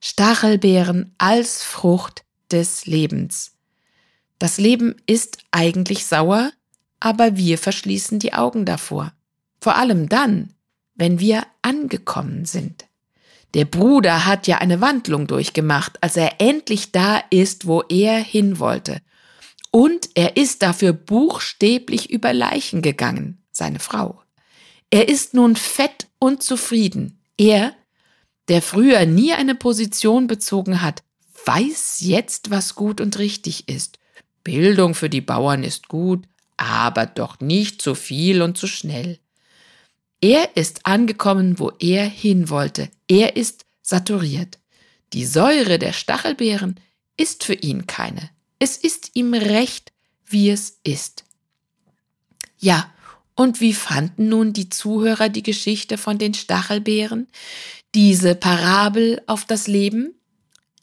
Stachelbeeren 0.00 1.14
als 1.18 1.62
Frucht 1.62 2.24
des 2.50 2.86
Lebens. 2.86 3.52
Das 4.38 4.58
Leben 4.58 4.96
ist 5.06 5.38
eigentlich 5.52 6.06
sauer, 6.06 6.50
aber 6.98 7.36
wir 7.36 7.58
verschließen 7.58 8.18
die 8.18 8.32
Augen 8.32 8.64
davor. 8.64 9.12
Vor 9.60 9.76
allem 9.76 10.08
dann, 10.08 10.54
wenn 10.94 11.20
wir 11.20 11.46
angekommen 11.62 12.44
sind. 12.44 12.86
Der 13.54 13.64
Bruder 13.64 14.24
hat 14.24 14.46
ja 14.46 14.58
eine 14.58 14.80
Wandlung 14.80 15.26
durchgemacht, 15.26 16.02
als 16.02 16.16
er 16.16 16.40
endlich 16.40 16.90
da 16.90 17.22
ist, 17.30 17.66
wo 17.66 17.82
er 17.82 18.18
hin 18.18 18.58
wollte. 18.58 19.00
Und 19.70 20.10
er 20.14 20.36
ist 20.36 20.62
dafür 20.62 20.92
buchstäblich 20.92 22.10
über 22.10 22.32
Leichen 22.32 22.82
gegangen, 22.82 23.41
seine 23.52 23.78
Frau. 23.78 24.22
Er 24.90 25.08
ist 25.08 25.34
nun 25.34 25.56
fett 25.56 26.08
und 26.18 26.42
zufrieden. 26.42 27.18
Er, 27.38 27.74
der 28.48 28.62
früher 28.62 29.06
nie 29.06 29.32
eine 29.32 29.54
Position 29.54 30.26
bezogen 30.26 30.82
hat, 30.82 31.02
weiß 31.44 32.00
jetzt, 32.00 32.50
was 32.50 32.74
gut 32.74 33.00
und 33.00 33.18
richtig 33.18 33.68
ist. 33.68 33.98
Bildung 34.44 34.94
für 34.94 35.08
die 35.08 35.20
Bauern 35.20 35.64
ist 35.64 35.88
gut, 35.88 36.24
aber 36.56 37.06
doch 37.06 37.40
nicht 37.40 37.80
zu 37.80 37.94
viel 37.94 38.42
und 38.42 38.58
zu 38.58 38.66
schnell. 38.66 39.18
Er 40.20 40.56
ist 40.56 40.86
angekommen, 40.86 41.58
wo 41.58 41.72
er 41.78 42.04
hin 42.04 42.48
wollte. 42.48 42.88
Er 43.08 43.36
ist 43.36 43.64
saturiert. 43.82 44.58
Die 45.12 45.26
Säure 45.26 45.78
der 45.78 45.92
Stachelbeeren 45.92 46.78
ist 47.16 47.44
für 47.44 47.54
ihn 47.54 47.86
keine. 47.86 48.30
Es 48.58 48.76
ist 48.76 49.10
ihm 49.14 49.34
recht, 49.34 49.92
wie 50.24 50.50
es 50.50 50.78
ist. 50.84 51.24
Ja, 52.58 52.92
und 53.34 53.60
wie 53.60 53.72
fanden 53.72 54.28
nun 54.28 54.52
die 54.52 54.68
Zuhörer 54.68 55.28
die 55.28 55.42
Geschichte 55.42 55.98
von 55.98 56.18
den 56.18 56.34
Stachelbeeren, 56.34 57.28
diese 57.94 58.34
Parabel 58.34 59.22
auf 59.26 59.44
das 59.44 59.66
Leben? 59.66 60.14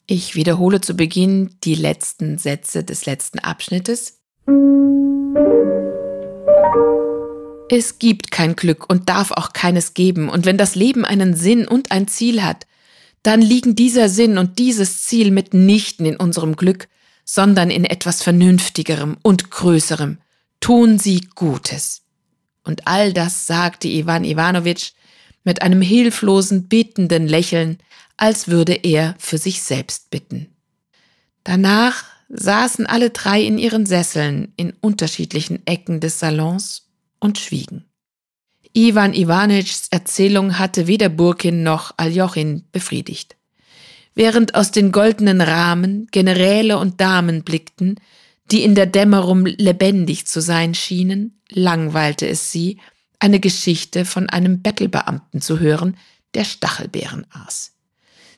Ich 0.06 0.34
wiederhole 0.34 0.80
zu 0.80 0.94
Beginn 0.94 1.54
die 1.62 1.76
letzten 1.76 2.38
Sätze 2.38 2.82
des 2.82 3.06
letzten 3.06 3.38
Abschnittes. 3.38 4.18
Es 7.72 8.00
gibt 8.00 8.32
kein 8.32 8.56
Glück 8.56 8.90
und 8.90 9.08
darf 9.08 9.30
auch 9.30 9.52
keines 9.52 9.94
geben, 9.94 10.28
und 10.28 10.44
wenn 10.44 10.58
das 10.58 10.74
Leben 10.74 11.04
einen 11.04 11.36
Sinn 11.36 11.68
und 11.68 11.92
ein 11.92 12.08
Ziel 12.08 12.42
hat, 12.42 12.66
dann 13.22 13.40
liegen 13.40 13.76
dieser 13.76 14.08
Sinn 14.08 14.38
und 14.38 14.58
dieses 14.58 15.04
Ziel 15.04 15.30
mitnichten 15.30 16.06
in 16.06 16.16
unserem 16.16 16.56
Glück, 16.56 16.88
sondern 17.24 17.70
in 17.70 17.84
etwas 17.84 18.24
Vernünftigerem 18.24 19.18
und 19.22 19.52
Größerem. 19.52 20.18
Tun 20.58 20.98
Sie 20.98 21.28
Gutes. 21.36 22.02
Und 22.64 22.86
all 22.86 23.12
das 23.12 23.46
sagte 23.46 23.88
Iwan 23.88 24.24
Iwanowitsch 24.24 24.92
mit 25.44 25.62
einem 25.62 25.82
hilflosen, 25.82 26.68
bittenden 26.68 27.26
Lächeln, 27.26 27.78
als 28.16 28.48
würde 28.48 28.74
er 28.74 29.14
für 29.18 29.38
sich 29.38 29.62
selbst 29.62 30.10
bitten. 30.10 30.48
Danach 31.44 32.04
saßen 32.28 32.86
alle 32.86 33.10
drei 33.10 33.42
in 33.42 33.58
ihren 33.58 33.86
Sesseln 33.86 34.52
in 34.56 34.74
unterschiedlichen 34.80 35.66
Ecken 35.66 36.00
des 36.00 36.18
Salons 36.20 36.88
und 37.18 37.38
schwiegen. 37.38 37.86
Iwan 38.72 39.14
Iwanitschs 39.14 39.88
Erzählung 39.90 40.58
hatte 40.58 40.86
weder 40.86 41.08
Burkin 41.08 41.62
noch 41.62 41.94
Aljochin 41.96 42.64
befriedigt. 42.70 43.36
Während 44.14 44.54
aus 44.54 44.70
den 44.70 44.92
goldenen 44.92 45.40
Rahmen 45.40 46.06
Generäle 46.12 46.78
und 46.78 47.00
Damen 47.00 47.42
blickten, 47.42 47.96
die 48.50 48.62
in 48.62 48.74
der 48.74 48.86
Dämmerung 48.86 49.46
lebendig 49.46 50.26
zu 50.26 50.40
sein 50.40 50.74
schienen, 50.74 51.40
langweilte 51.50 52.28
es 52.28 52.50
sie, 52.50 52.78
eine 53.18 53.38
Geschichte 53.38 54.04
von 54.04 54.28
einem 54.28 54.62
Bettelbeamten 54.62 55.40
zu 55.40 55.60
hören, 55.60 55.96
der 56.34 56.44
Stachelbeeren 56.44 57.26
aß. 57.30 57.72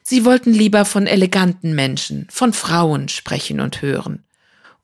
Sie 0.03 0.25
wollten 0.25 0.53
lieber 0.53 0.85
von 0.85 1.07
eleganten 1.07 1.75
Menschen, 1.75 2.27
von 2.31 2.53
Frauen 2.53 3.09
sprechen 3.09 3.61
und 3.61 3.83
hören. 3.83 4.25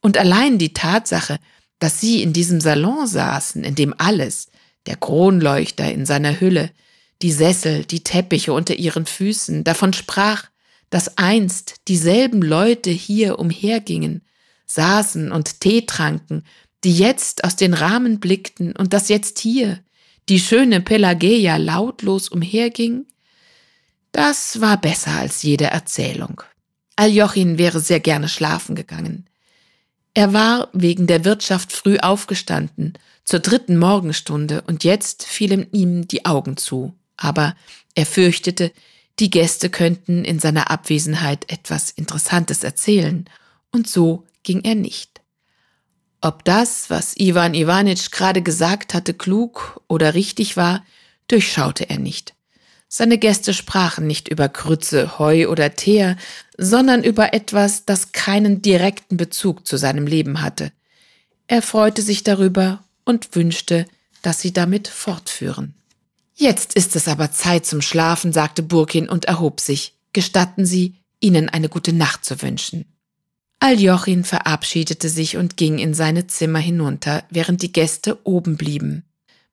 Und 0.01 0.17
allein 0.17 0.59
die 0.59 0.73
Tatsache, 0.73 1.39
dass 1.81 2.01
sie 2.01 2.23
in 2.23 2.33
diesem 2.33 2.61
Salon 2.61 3.07
saßen, 3.07 3.65
in 3.65 3.75
dem 3.75 3.95
alles, 3.99 4.49
der 4.87 4.97
Kronleuchter 4.97 5.91
in 5.91 6.07
seiner 6.07 6.41
Hülle, 6.41 6.71
die 7.21 7.33
Sessel, 7.33 7.85
die 7.85 8.05
Teppiche 8.05 8.53
unter 8.53 8.77
ihren 8.77 9.07
Füßen, 9.07 9.65
davon 9.65 9.93
sprach, 9.93 10.45
dass 10.91 11.19
einst 11.19 11.77
dieselben 11.89 12.41
Leute 12.41 12.91
hier 12.91 13.39
umhergingen, 13.39 14.23
saßen 14.69 15.33
und 15.33 15.61
Tee 15.61 15.85
tranken, 15.87 16.45
die 16.85 16.97
jetzt 16.97 17.43
aus 17.43 17.57
den 17.57 17.75
Rahmen 17.75 18.21
blickten 18.21 18.77
und 18.77 18.93
dass 18.93 19.09
jetzt 19.09 19.41
hier 19.41 19.81
die 20.29 20.39
schöne 20.39 20.81
Pelageia 20.81 21.57
lautlos 21.57 22.29
umherging, 22.29 23.07
das 24.13 24.61
war 24.61 24.81
besser 24.81 25.13
als 25.13 25.43
jede 25.43 25.67
Erzählung. 25.67 26.43
Aljochin 26.97 27.59
wäre 27.59 27.81
sehr 27.81 28.01
gerne 28.01 28.29
schlafen 28.29 28.75
gegangen. 28.75 29.27
Er 30.15 30.33
war 30.33 30.69
wegen 30.73 31.07
der 31.07 31.25
Wirtschaft 31.25 31.73
früh 31.73 31.99
aufgestanden, 31.99 32.95
zur 33.25 33.41
dritten 33.41 33.77
Morgenstunde, 33.77 34.63
und 34.63 34.85
jetzt 34.85 35.25
fielen 35.25 35.71
ihm 35.71 36.09
die 36.09 36.25
Augen 36.25 36.57
zu. 36.57 36.95
Aber 37.17 37.55
er 37.95 38.07
fürchtete, 38.07 38.73
die 39.19 39.31
Gäste 39.31 39.71
könnten 39.71 40.25
in 40.25 40.39
seiner 40.39 40.71
Abwesenheit 40.71 41.51
etwas 41.51 41.91
Interessantes 41.91 42.65
erzählen, 42.65 43.29
und 43.71 43.87
so 43.87 44.25
ging 44.43 44.63
er 44.63 44.75
nicht. 44.75 45.21
Ob 46.21 46.45
das, 46.45 46.91
was 46.91 47.17
Iwan 47.17 47.55
Iwanitsch 47.55 48.11
gerade 48.11 48.43
gesagt 48.43 48.95
hatte, 48.95 49.15
klug 49.15 49.81
oder 49.89 50.15
richtig 50.15 50.57
war, 50.57 50.85
durchschaute 51.29 51.89
er 51.89 51.99
nicht. 51.99 52.35
Seine 52.89 53.19
Gäste 53.19 53.53
sprachen 53.53 54.07
nicht 54.07 54.29
über 54.29 54.49
Krütze, 54.49 55.19
Heu 55.19 55.49
oder 55.49 55.77
Teer, 55.77 56.17
sondern 56.57 57.05
über 57.05 57.35
etwas, 57.35 57.85
das 57.85 58.13
keinen 58.13 58.63
direkten 58.63 59.17
Bezug 59.17 59.67
zu 59.67 59.77
seinem 59.77 60.07
Leben 60.07 60.41
hatte. 60.41 60.73
Er 61.47 61.63
freute 61.63 62.03
sich 62.03 62.25
darüber 62.25 62.83
und 63.05 63.35
wünschte, 63.37 63.87
dass 64.23 64.41
sie 64.41 64.53
damit 64.53 64.89
fortführen. 64.89 65.75
Jetzt 66.35 66.75
ist 66.75 66.97
es 66.97 67.09
aber 67.09 67.31
Zeit 67.31 67.67
zum 67.67 67.83
Schlafen, 67.83 68.33
sagte 68.33 68.63
Burkin 68.63 69.09
und 69.09 69.27
erhob 69.27 69.61
sich. 69.61 69.95
Gestatten 70.13 70.65
Sie, 70.65 70.95
Ihnen 71.21 71.49
eine 71.49 71.69
gute 71.69 71.93
Nacht 71.93 72.25
zu 72.25 72.41
wünschen. 72.43 72.87
Aljochin 73.61 74.25
verabschiedete 74.25 75.09
sich 75.09 75.37
und 75.37 75.57
ging 75.57 75.79
in 75.79 75.93
seine 75.95 76.27
Zimmer 76.27 76.61
hinunter, 76.61 77.25
während 77.31 77.63
die 77.63 77.73
Gäste 77.73 78.19
oben 78.25 78.57
blieben. 78.57 79.05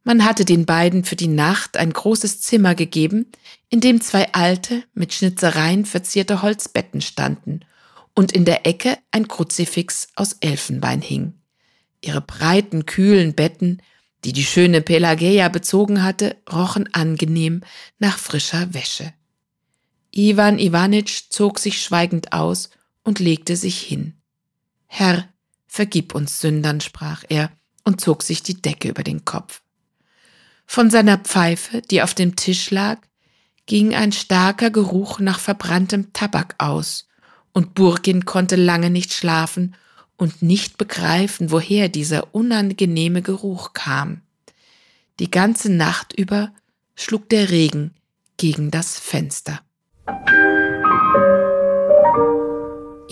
Man 0.04 0.24
hatte 0.24 0.46
den 0.46 0.68
beiden 0.68 1.04
für 1.04 1.15
die 1.15 1.28
Nacht 1.28 1.78
ein 1.78 1.91
großes 1.91 2.39
Zimmer 2.41 2.76
gegeben, 2.76 3.32
in 3.70 3.82
dem 3.82 4.02
zwei 4.02 4.32
alte, 4.34 4.84
mit 4.94 5.13
Schnitzereien 5.13 5.86
verzierte 5.86 6.44
Holzbetten 6.44 7.02
standen 7.02 7.62
und 8.13 8.32
in 8.32 8.46
der 8.46 8.68
Ecke 8.68 9.00
ein 9.10 9.28
Kruzifix 9.28 10.10
aus 10.15 10.34
Elfenbein 10.41 11.02
hing. 11.02 11.34
Ihre 12.02 12.22
breiten, 12.22 12.86
kühlen 12.86 13.34
Betten, 13.34 13.82
die 14.24 14.34
die 14.34 14.44
schöne 14.44 14.82
Pelageia 14.82 15.50
bezogen 15.50 16.04
hatte, 16.04 16.38
rochen 16.52 16.94
angenehm 16.94 17.62
nach 17.98 18.20
frischer 18.20 18.76
Wäsche. 18.76 19.12
Iwan 20.12 20.60
Iwanitsch 20.60 21.30
zog 21.30 21.58
sich 21.58 21.82
schweigend 21.82 22.32
aus 22.32 22.70
und 23.06 23.20
legte 23.20 23.56
sich 23.56 23.80
hin. 23.80 24.13
Herr, 24.88 25.30
vergib 25.68 26.13
uns 26.13 26.41
Sündern, 26.41 26.82
sprach 26.82 27.24
er 27.30 27.52
und 27.86 28.02
zog 28.02 28.24
sich 28.24 28.44
die 28.44 28.62
Decke 28.62 28.89
über 28.89 29.04
den 29.04 29.24
Kopf. 29.24 29.62
Von 30.65 30.89
seiner 30.89 31.18
Pfeife, 31.18 31.82
die 31.84 32.02
auf 32.02 32.13
dem 32.13 32.36
Tisch 32.36 32.72
lag, 32.72 32.98
ging 33.68 33.96
ein 33.96 34.12
starker 34.12 34.72
Geruch 34.72 35.20
nach 35.20 35.39
verbranntem 35.39 36.12
Tabak 36.12 36.56
aus, 36.58 37.08
und 37.54 37.74
Burkin 37.74 38.26
konnte 38.26 38.58
lange 38.58 38.89
nicht 38.89 39.13
schlafen 39.13 39.76
und 40.18 40.41
nicht 40.41 40.78
begreifen, 40.78 41.52
woher 41.52 41.88
dieser 41.88 42.36
unangenehme 42.36 43.22
Geruch 43.22 43.72
kam. 43.72 44.22
Die 45.20 45.32
ganze 45.32 45.72
Nacht 45.72 46.12
über 46.13 46.52
schlug 46.96 47.30
der 47.30 47.50
Regen 47.50 47.94
gegen 48.38 48.72
das 48.72 49.00
Fenster. 49.00 49.62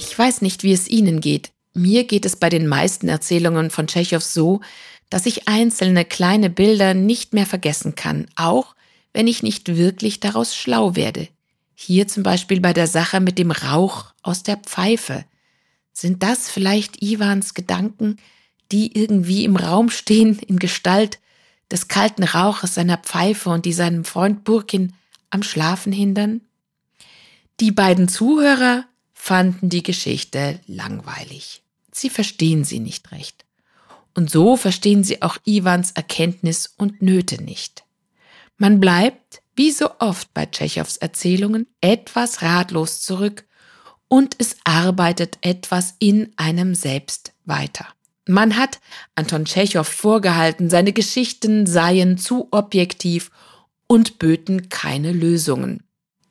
Ich 0.06 0.20
weiß 0.20 0.42
nicht, 0.42 0.64
wie 0.64 0.74
es 0.74 0.90
Ihnen 0.90 1.22
geht. 1.22 1.54
Mir 1.74 2.04
geht 2.04 2.26
es 2.26 2.36
bei 2.36 2.50
den 2.50 2.68
meisten 2.68 3.08
Erzählungen 3.08 3.72
von 3.72 3.88
Tschechow 3.88 4.22
so, 4.22 4.60
dass 5.10 5.26
ich 5.26 5.48
einzelne 5.48 6.04
kleine 6.04 6.50
Bilder 6.50 6.94
nicht 6.94 7.34
mehr 7.34 7.46
vergessen 7.46 7.96
kann, 7.96 8.28
auch 8.36 8.76
wenn 9.14 9.28
ich 9.28 9.44
nicht 9.44 9.76
wirklich 9.78 10.20
daraus 10.20 10.56
schlau 10.58 10.98
werde. 10.98 11.30
Hier 11.74 12.08
zum 12.08 12.22
Beispiel 12.22 12.60
bei 12.60 12.74
der 12.74 12.86
Sache 12.88 13.22
mit 13.22 13.40
dem 13.40 13.52
Rauch 13.52 14.14
aus 14.22 14.44
der 14.44 14.58
Pfeife. 14.58 15.24
Sind 15.94 16.22
das 16.22 16.50
vielleicht 16.50 17.02
Iwans 17.02 17.54
Gedanken, 17.54 18.18
die 18.74 19.00
irgendwie 19.00 19.46
im 19.46 19.56
Raum 19.56 19.90
stehen 19.90 20.38
in 20.38 20.60
Gestalt 20.60 21.20
des 21.72 21.88
kalten 21.88 22.24
Rauches 22.24 22.76
seiner 22.76 22.98
Pfeife 22.98 23.50
und 23.50 23.66
die 23.66 23.74
seinem 23.74 24.04
Freund 24.04 24.44
Burkin 24.44 24.94
am 25.30 25.44
Schlafen 25.44 25.94
hindern? 25.94 26.42
Die 27.62 27.72
beiden 27.72 28.10
Zuhörer 28.10 28.86
fanden 29.24 29.70
die 29.70 29.84
Geschichte 29.84 30.60
langweilig. 30.68 31.64
Sie 31.94 32.10
verstehen 32.10 32.66
sie 32.66 32.82
nicht 32.82 33.14
recht. 33.14 33.46
Und 34.14 34.30
so 34.30 34.58
verstehen 34.58 35.06
sie 35.06 35.22
auch 35.22 35.38
Iwans 35.46 35.92
Erkenntnis 35.92 36.74
und 36.78 37.02
Nöte 37.02 37.42
nicht. 37.42 37.86
Man 38.58 38.82
bleibt, 38.82 39.42
wie 39.56 39.72
so 39.72 39.92
oft 40.00 40.34
bei 40.34 40.46
Tschechows 40.46 40.98
Erzählungen, 40.98 41.68
etwas 41.80 42.42
ratlos 42.42 43.00
zurück 43.00 43.46
und 44.10 44.36
es 44.40 44.58
arbeitet 44.66 45.38
etwas 45.40 45.96
in 46.00 46.34
einem 46.36 46.76
selbst 46.76 47.32
weiter. 47.46 47.88
Man 48.28 48.58
hat 48.58 48.82
Anton 49.16 49.46
Tschechow 49.46 49.88
vorgehalten, 49.88 50.70
seine 50.70 50.92
Geschichten 50.92 51.66
seien 51.66 52.18
zu 52.18 52.50
objektiv 52.52 53.32
und 53.88 54.20
böten 54.20 54.68
keine 54.68 55.14
Lösungen. 55.14 55.82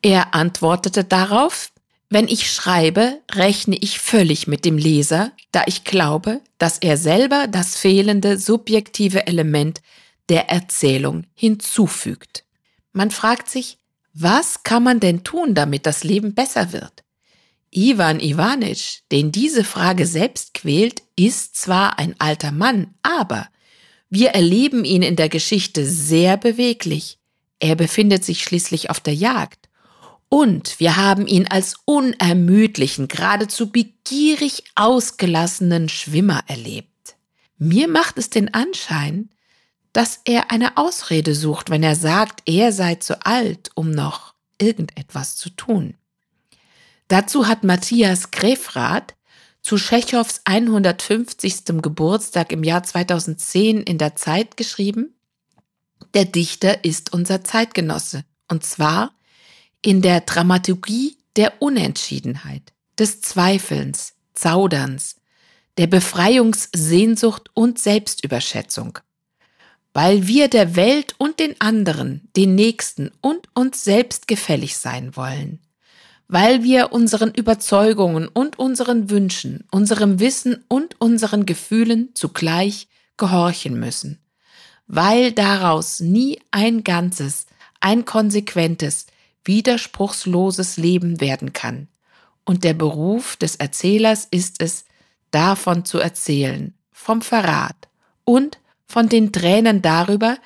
Er 0.03 0.35
antwortete 0.35 1.05
darauf, 1.05 1.72
wenn 2.13 2.29
ich 2.29 2.51
schreibe, 2.51 3.21
rechne 3.31 3.77
ich 3.81 3.99
völlig 3.99 4.47
mit 4.47 4.65
dem 4.65 4.77
Leser, 4.77 5.33
da 5.51 5.63
ich 5.67 5.85
glaube, 5.85 6.41
dass 6.59 6.79
er 6.79 6.97
selber 6.97 7.47
das 7.49 7.77
fehlende 7.77 8.39
subjektive 8.39 9.27
Element 9.27 9.81
der 10.29 10.51
Erzählung 10.51 11.25
hinzufügt. 11.35 12.45
Man 12.93 13.11
fragt 13.11 13.49
sich, 13.49 13.79
was 14.13 14.63
kann 14.63 14.83
man 14.83 15.01
denn 15.01 15.25
tun, 15.25 15.55
damit 15.55 15.87
das 15.87 16.05
Leben 16.05 16.35
besser 16.35 16.73
wird? 16.73 17.03
Ivan 17.71 18.21
Ivanitsch, 18.21 19.01
den 19.11 19.33
diese 19.33 19.65
Frage 19.65 20.07
selbst 20.07 20.53
quält, 20.53 21.03
ist 21.17 21.57
zwar 21.57 21.99
ein 21.99 22.15
alter 22.19 22.53
Mann, 22.53 22.95
aber 23.03 23.49
wir 24.11 24.31
erleben 24.31 24.85
ihn 24.85 25.01
in 25.01 25.17
der 25.17 25.31
Geschichte 25.31 25.87
sehr 25.87 26.37
beweglich. 26.37 27.19
Er 27.59 27.77
befindet 27.77 28.25
sich 28.25 28.45
schließlich 28.45 28.91
auf 28.91 29.01
der 29.01 29.15
Jagd. 29.15 29.71
Und 30.33 30.81
wir 30.81 30.97
haben 30.97 31.27
ihn 31.27 31.47
als 31.47 31.75
unermüdlichen, 31.85 33.07
geradezu 33.07 33.71
begierig 33.71 34.65
ausgelassenen 34.75 35.91
Schwimmer 35.91 36.43
erlebt. 36.47 37.17
Mir 37.59 37.87
macht 37.87 38.17
es 38.17 38.31
den 38.31 38.55
Anschein, 38.55 39.29
dass 39.93 40.21
er 40.25 40.51
eine 40.51 40.79
Ausrede 40.79 41.35
sucht, 41.35 41.69
wenn 41.69 41.83
er 41.83 41.97
sagt, 41.97 42.49
er 42.49 42.73
sei 42.73 42.95
zu 42.95 43.27
alt, 43.27 43.73
um 43.75 43.91
noch 43.91 44.33
irgendetwas 44.57 45.37
zu 45.37 45.51
tun. 45.51 45.99
Dazu 47.09 47.47
hat 47.47 47.63
Matthias 47.63 48.31
Grefrath 48.31 49.15
zu 49.61 49.77
Tschechows 49.77 50.41
150. 50.47 51.83
Geburtstag 51.83 52.53
im 52.53 52.65
Jahr 52.65 52.85
2010 52.85 53.83
in 53.83 53.99
der 53.99 54.17
Zeit 54.17 54.57
geschrieben, 54.57 55.15
der 56.15 56.25
Dichter 56.25 56.87
ist 56.87 57.13
unser 57.13 57.45
Zeitgenosse, 57.45 58.25
und 58.49 58.65
zwar 58.65 59.13
in 59.83 60.01
der 60.01 60.21
Dramaturgie 60.21 61.17
der 61.37 61.61
Unentschiedenheit, 61.61 62.73
des 62.99 63.21
Zweifelns, 63.21 64.15
Zauderns, 64.35 65.17
der 65.77 65.89
Befreiungssehnsucht 65.89 67.51
und 67.55 67.79
Selbstüberschätzung. 67.79 68.99
Weil 69.93 70.27
wir 70.27 70.49
der 70.49 70.77
Welt 70.77 71.15
und 71.19 71.39
den 71.41 71.61
anderen, 71.61 72.29
den 72.37 72.55
Nächsten 72.55 73.11
und 73.21 73.49
uns 73.55 73.85
selbst 73.85 74.29
gefällig 74.29 74.77
sein 74.77 75.17
wollen, 75.17 75.61
weil 76.29 76.63
wir 76.63 76.93
unseren 76.93 77.35
Überzeugungen 77.35 78.29
und 78.29 78.59
unseren 78.59 79.11
Wünschen, 79.11 79.65
unserem 79.71 80.19
Wissen 80.19 80.65
und 80.69 80.99
unseren 81.01 81.45
Gefühlen 81.45 82.11
zugleich 82.15 82.89
gehorchen 83.19 83.79
müssen, 83.79 84.19
weil 84.87 85.33
daraus 85.33 86.01
nie 86.01 86.41
ein 86.51 86.85
ganzes, 86.85 87.47
ein 87.81 88.05
konsequentes, 88.05 89.07
widerspruchsloses 89.45 90.77
Leben 90.77 91.21
werden 91.21 91.53
kann. 91.53 91.89
Und 92.45 92.65
der 92.65 92.75
Beruf 92.75 93.37
des 93.37 93.57
Erzählers 93.57 94.27
ist 94.31 94.61
es, 94.61 94.85
davon 95.31 95.85
zu 95.85 95.99
erzählen, 95.99 96.75
vom 96.91 97.23
Verrat 97.23 97.89
und 98.25 98.59
von 98.87 99.09
den 99.09 99.33
Tränen 99.33 99.83
darüber, 99.83 100.37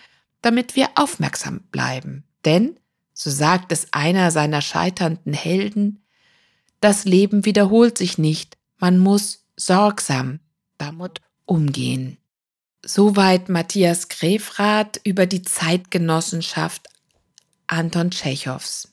damit 0.43 0.77
wir 0.77 0.91
aufmerksam 0.95 1.61
bleiben. 1.73 2.25
Denn, 2.45 2.79
so 3.13 3.31
sagt 3.31 3.73
es 3.73 3.89
einer 3.93 4.31
seiner 4.31 4.63
scheiternden 4.63 5.33
Helden, 5.33 6.05
das 6.81 7.05
Leben 7.05 7.45
wiederholt 7.45 7.99
sich 7.99 8.19
nicht, 8.19 8.57
man 8.79 8.99
muss 8.99 9.45
sorgsam 9.57 10.41
damit 10.79 11.21
umgehen. 11.47 12.19
Soweit 12.85 13.49
Matthias 13.49 14.09
Grefrath 14.09 15.01
über 15.03 15.27
die 15.27 15.43
Zeitgenossenschaft 15.43 16.87
Anton 17.67 18.11
Tschechows. 18.11 18.89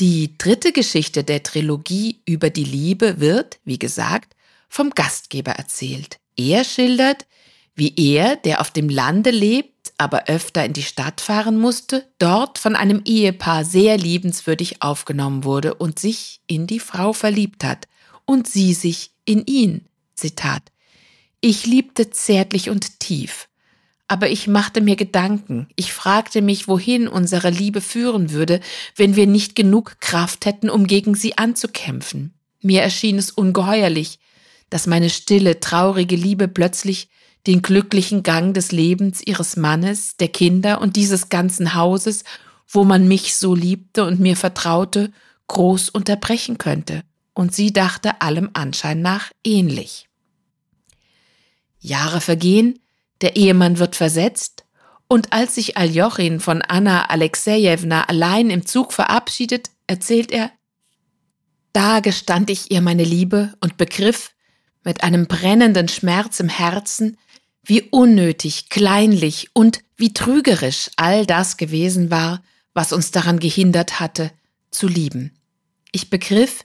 Die 0.00 0.36
dritte 0.36 0.72
Geschichte 0.72 1.22
der 1.22 1.42
Trilogie 1.42 2.20
über 2.26 2.50
die 2.50 2.64
Liebe 2.64 3.20
wird, 3.20 3.60
wie 3.64 3.78
gesagt, 3.78 4.34
vom 4.68 4.90
Gastgeber 4.90 5.52
erzählt. 5.52 6.18
Er 6.36 6.64
schildert, 6.64 7.26
wie 7.74 7.94
er, 7.96 8.36
der 8.36 8.60
auf 8.60 8.70
dem 8.70 8.88
Lande 8.88 9.30
lebt, 9.30 9.92
aber 9.98 10.24
öfter 10.26 10.64
in 10.64 10.72
die 10.72 10.82
Stadt 10.82 11.20
fahren 11.20 11.58
musste, 11.58 12.06
dort 12.18 12.58
von 12.58 12.74
einem 12.74 13.02
Ehepaar 13.04 13.64
sehr 13.64 13.96
liebenswürdig 13.96 14.82
aufgenommen 14.82 15.44
wurde 15.44 15.74
und 15.74 15.98
sich 15.98 16.40
in 16.46 16.66
die 16.66 16.80
Frau 16.80 17.12
verliebt 17.12 17.64
hat 17.64 17.86
und 18.24 18.48
sie 18.48 18.74
sich 18.74 19.12
in 19.24 19.46
ihn. 19.46 19.86
Zitat. 20.14 20.62
Ich 21.40 21.66
liebte 21.66 22.10
zärtlich 22.10 22.70
und 22.70 23.00
tief, 23.00 23.48
aber 24.08 24.28
ich 24.28 24.46
machte 24.46 24.80
mir 24.80 24.96
Gedanken, 24.96 25.68
ich 25.76 25.92
fragte 25.92 26.42
mich, 26.42 26.68
wohin 26.68 27.08
unsere 27.08 27.50
Liebe 27.50 27.80
führen 27.80 28.30
würde, 28.30 28.60
wenn 28.96 29.16
wir 29.16 29.26
nicht 29.26 29.56
genug 29.56 30.00
Kraft 30.00 30.44
hätten, 30.44 30.68
um 30.68 30.86
gegen 30.86 31.14
sie 31.14 31.38
anzukämpfen. 31.38 32.34
Mir 32.60 32.82
erschien 32.82 33.18
es 33.18 33.30
ungeheuerlich, 33.30 34.18
dass 34.70 34.86
meine 34.86 35.10
stille, 35.10 35.60
traurige 35.60 36.16
Liebe 36.16 36.48
plötzlich 36.48 37.08
den 37.46 37.62
glücklichen 37.62 38.22
Gang 38.22 38.54
des 38.54 38.72
Lebens 38.72 39.20
ihres 39.22 39.56
Mannes, 39.56 40.16
der 40.16 40.28
Kinder 40.28 40.80
und 40.80 40.96
dieses 40.96 41.28
ganzen 41.28 41.74
Hauses, 41.74 42.24
wo 42.68 42.84
man 42.84 43.08
mich 43.08 43.36
so 43.36 43.54
liebte 43.54 44.04
und 44.04 44.20
mir 44.20 44.36
vertraute, 44.36 45.12
groß 45.48 45.90
unterbrechen 45.90 46.58
könnte. 46.58 47.02
Und 47.34 47.54
sie 47.54 47.72
dachte 47.72 48.20
allem 48.20 48.50
Anschein 48.52 49.02
nach 49.02 49.30
ähnlich. 49.44 50.08
Jahre 51.80 52.20
vergehen, 52.20 52.78
der 53.22 53.36
Ehemann 53.36 53.78
wird 53.78 53.96
versetzt, 53.96 54.64
und 55.08 55.32
als 55.32 55.56
sich 55.56 55.76
Aljochin 55.76 56.40
von 56.40 56.62
Anna 56.62 57.10
Alexejewna 57.10 58.04
allein 58.04 58.48
im 58.48 58.64
Zug 58.64 58.94
verabschiedet, 58.94 59.68
erzählt 59.86 60.32
er, 60.32 60.50
da 61.74 62.00
gestand 62.00 62.48
ich 62.48 62.70
ihr 62.70 62.80
meine 62.80 63.04
Liebe 63.04 63.52
und 63.60 63.76
begriff, 63.76 64.30
mit 64.84 65.04
einem 65.04 65.26
brennenden 65.26 65.88
Schmerz 65.88 66.40
im 66.40 66.48
Herzen, 66.48 67.18
wie 67.62 67.82
unnötig, 67.82 68.68
kleinlich 68.70 69.50
und 69.52 69.80
wie 69.96 70.12
trügerisch 70.12 70.90
all 70.96 71.26
das 71.26 71.56
gewesen 71.56 72.10
war, 72.10 72.42
was 72.74 72.92
uns 72.92 73.10
daran 73.10 73.38
gehindert 73.38 74.00
hatte, 74.00 74.32
zu 74.70 74.88
lieben. 74.88 75.38
Ich 75.92 76.10
begriff, 76.10 76.64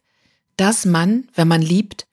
dass 0.56 0.86
man, 0.86 1.28
wenn 1.36 1.48
man 1.48 1.62
liebt, 1.62 2.07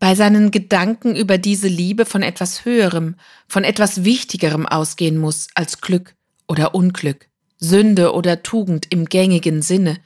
bei 0.00 0.16
seinen 0.16 0.50
Gedanken 0.50 1.14
über 1.14 1.38
diese 1.38 1.68
Liebe 1.68 2.04
von 2.04 2.22
etwas 2.22 2.64
Höherem, 2.64 3.14
von 3.46 3.62
etwas 3.62 4.04
Wichtigerem 4.04 4.66
ausgehen 4.66 5.18
muss 5.18 5.46
als 5.54 5.80
Glück 5.80 6.16
oder 6.48 6.74
Unglück, 6.74 7.28
Sünde 7.58 8.12
oder 8.12 8.42
Tugend 8.42 8.86
im 8.90 9.04
gängigen 9.04 9.62
Sinne, 9.62 9.98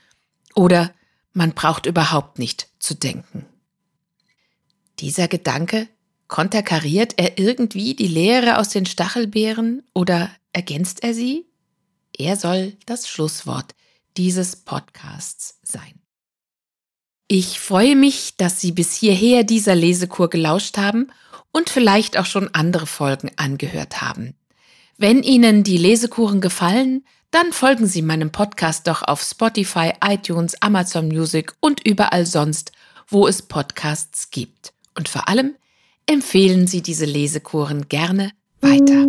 oder 0.55 0.93
man 1.33 1.53
braucht 1.53 1.87
überhaupt 1.87 2.39
nicht 2.39 2.69
zu 2.79 2.95
denken. 2.95 3.47
Dieser 5.01 5.29
Gedanke 5.29 5.89
Konterkariert 6.29 7.15
er 7.19 7.39
irgendwie 7.39 7.95
die 7.95 8.09
Lehre 8.09 8.59
aus 8.59 8.71
den 8.71 8.87
Stachelbeeren 8.87 9.83
oder 9.95 10.31
ergänzt 10.53 11.05
er 11.05 11.15
sie? 11.15 11.47
Er 12.17 12.37
soll 12.37 12.77
das 12.87 13.09
Schlusswort 13.09 13.75
dieses 14.17 14.57
Podcasts 14.57 15.61
sein. 15.63 16.04
Ich 17.27 17.59
freue 17.59 17.97
mich, 17.97 18.37
dass 18.37 18.61
Sie 18.61 18.73
bis 18.73 18.95
hierher 18.95 19.45
dieser 19.45 19.75
Lesekur 19.75 20.29
gelauscht 20.29 20.77
haben 20.77 21.09
und 21.53 21.71
vielleicht 21.71 22.19
auch 22.19 22.27
schon 22.27 22.51
andere 22.53 22.87
Folgen 22.87 23.31
angehört 23.37 24.03
haben. 24.03 24.35
Wenn 24.99 25.23
Ihnen 25.23 25.65
die 25.65 25.79
Lesekuren 25.79 26.41
gefallen, 26.41 27.05
dann 27.31 27.53
folgen 27.53 27.87
Sie 27.87 28.03
meinem 28.03 28.31
Podcast 28.31 28.87
doch 28.87 29.03
auf 29.03 29.23
Spotify, 29.23 29.93
iTunes, 30.05 30.61
Amazon 30.61 31.09
Music 31.09 31.53
und 31.61 31.85
überall 31.87 32.27
sonst, 32.27 32.73
wo 33.09 33.27
es 33.27 33.43
Podcasts 33.43 34.31
gibt. 34.31 34.73
Und 34.97 35.09
vor 35.09 35.29
allem 35.29 35.57
empfehlen 36.07 36.67
Sie 36.67 36.83
diese 36.83 37.07
Lesekuren 37.07 37.89
gerne 37.89 38.33
weiter. 38.61 39.07